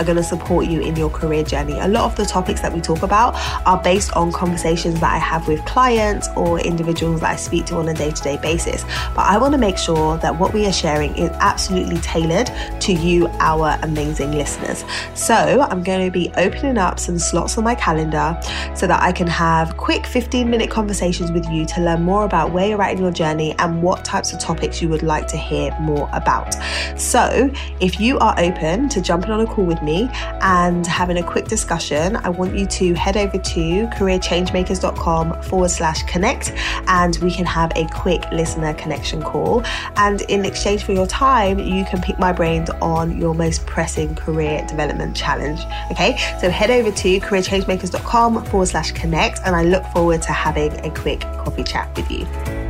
are 0.00 0.04
going 0.04 0.16
to 0.16 0.24
support 0.24 0.66
you 0.66 0.80
in 0.80 0.96
your 0.96 1.10
career 1.10 1.44
journey. 1.44 1.78
A 1.78 1.86
lot 1.86 2.10
of 2.10 2.16
the 2.16 2.26
topics 2.26 2.60
that 2.62 2.72
we 2.72 2.80
talk 2.80 3.02
about 3.02 3.36
are 3.66 3.80
based 3.80 4.12
on 4.14 4.32
conversations 4.32 4.98
that 4.98 5.12
I 5.12 5.18
have 5.18 5.46
with 5.46 5.64
clients 5.64 6.28
or 6.36 6.58
individuals 6.58 7.20
that 7.20 7.34
I 7.34 7.36
speak 7.36 7.66
to 7.66 7.76
on 7.76 7.86
a 7.88 7.94
day 7.94 8.10
to 8.10 8.22
day 8.22 8.36
basis. 8.38 8.82
But 9.14 9.26
I 9.26 9.38
want 9.38 9.52
to 9.52 9.58
make 9.58 9.78
sure 9.78 10.18
that 10.18 10.36
what 10.36 10.52
we 10.52 10.66
are 10.66 10.72
sharing 10.72 11.16
is 11.16 11.30
absolutely 11.34 11.98
tailored 11.98 12.50
to 12.80 12.92
you, 12.92 13.28
our 13.38 13.78
amazing 13.82 14.32
listeners. 14.32 14.84
So 15.14 15.34
I'm 15.70 15.84
going 15.84 16.04
to 16.04 16.10
be 16.10 16.32
opening 16.36 16.78
up 16.78 16.98
some 16.98 17.20
slots 17.20 17.58
on 17.58 17.62
my 17.62 17.76
calendar 17.76 18.36
so 18.74 18.88
that 18.88 19.00
I 19.00 19.12
can 19.12 19.28
have 19.28 19.76
quick 19.76 20.04
15 20.04 20.50
minute 20.50 20.68
conversations 20.68 21.30
with 21.30 21.48
you 21.48 21.64
to 21.66 21.80
learn 21.80 22.02
more 22.02 22.24
about 22.24 22.50
where 22.50 22.68
you're 22.68 22.82
at 22.82 22.90
in 22.90 22.98
your 22.98 23.12
journey 23.12 23.54
and 23.60 23.84
what 23.84 24.04
types 24.16 24.32
of 24.32 24.38
topics 24.38 24.80
you 24.80 24.88
would 24.88 25.02
like 25.02 25.26
to 25.28 25.36
hear 25.36 25.70
more 25.78 26.08
about. 26.14 26.54
So, 26.96 27.50
if 27.80 28.00
you 28.00 28.18
are 28.18 28.34
open 28.38 28.88
to 28.88 29.02
jumping 29.02 29.30
on 29.30 29.40
a 29.40 29.46
call 29.46 29.66
with 29.66 29.82
me 29.82 30.08
and 30.40 30.86
having 30.86 31.18
a 31.18 31.22
quick 31.22 31.46
discussion, 31.48 32.16
I 32.16 32.30
want 32.30 32.56
you 32.56 32.64
to 32.64 32.94
head 32.94 33.18
over 33.18 33.36
to 33.36 33.86
careerchangemakers.com 33.98 35.42
forward 35.42 35.70
slash 35.70 36.02
connect 36.04 36.52
and 36.86 37.18
we 37.18 37.30
can 37.30 37.44
have 37.44 37.72
a 37.76 37.86
quick 37.88 38.22
listener 38.32 38.72
connection 38.74 39.20
call. 39.22 39.62
And 39.96 40.22
in 40.22 40.46
exchange 40.46 40.84
for 40.84 40.92
your 40.92 41.06
time, 41.06 41.58
you 41.58 41.84
can 41.84 42.00
pick 42.00 42.18
my 42.18 42.32
brains 42.32 42.70
on 42.80 43.18
your 43.18 43.34
most 43.34 43.66
pressing 43.66 44.14
career 44.14 44.64
development 44.66 45.14
challenge. 45.14 45.60
Okay, 45.90 46.16
so 46.40 46.48
head 46.48 46.70
over 46.70 46.90
to 46.90 47.20
careerchangemakers.com 47.20 48.46
forward 48.46 48.68
slash 48.68 48.92
connect 48.92 49.40
and 49.44 49.54
I 49.54 49.62
look 49.64 49.84
forward 49.92 50.22
to 50.22 50.32
having 50.32 50.72
a 50.86 50.90
quick 50.90 51.20
coffee 51.20 51.64
chat 51.64 51.94
with 51.94 52.10
you. 52.10 52.65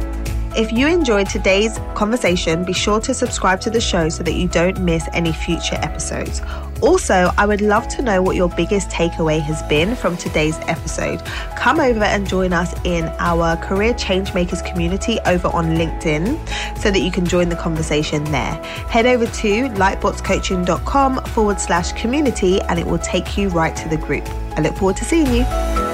If 0.56 0.72
you 0.72 0.86
enjoyed 0.86 1.28
today's 1.28 1.78
conversation, 1.94 2.64
be 2.64 2.72
sure 2.72 2.98
to 3.00 3.12
subscribe 3.12 3.60
to 3.60 3.68
the 3.68 3.78
show 3.78 4.08
so 4.08 4.22
that 4.22 4.32
you 4.32 4.48
don't 4.48 4.80
miss 4.80 5.06
any 5.12 5.30
future 5.30 5.74
episodes. 5.82 6.40
Also, 6.80 7.30
I 7.36 7.44
would 7.44 7.60
love 7.60 7.88
to 7.88 8.02
know 8.02 8.22
what 8.22 8.36
your 8.36 8.48
biggest 8.48 8.88
takeaway 8.88 9.38
has 9.38 9.62
been 9.64 9.94
from 9.94 10.16
today's 10.16 10.56
episode. 10.60 11.22
Come 11.56 11.78
over 11.78 12.04
and 12.04 12.26
join 12.26 12.54
us 12.54 12.74
in 12.84 13.04
our 13.18 13.58
Career 13.58 13.92
Changemakers 13.92 14.64
community 14.64 15.18
over 15.26 15.48
on 15.48 15.76
LinkedIn 15.76 16.78
so 16.78 16.90
that 16.90 17.00
you 17.00 17.10
can 17.10 17.26
join 17.26 17.50
the 17.50 17.56
conversation 17.56 18.24
there. 18.24 18.54
Head 18.88 19.04
over 19.04 19.26
to 19.26 19.68
lightbotscoaching.com 19.68 21.22
forward 21.26 21.60
slash 21.60 21.92
community 21.92 22.62
and 22.62 22.78
it 22.78 22.86
will 22.86 22.98
take 23.00 23.36
you 23.36 23.50
right 23.50 23.76
to 23.76 23.90
the 23.90 23.98
group. 23.98 24.26
I 24.56 24.62
look 24.62 24.74
forward 24.76 24.96
to 24.96 25.04
seeing 25.04 25.26
you. 25.34 25.85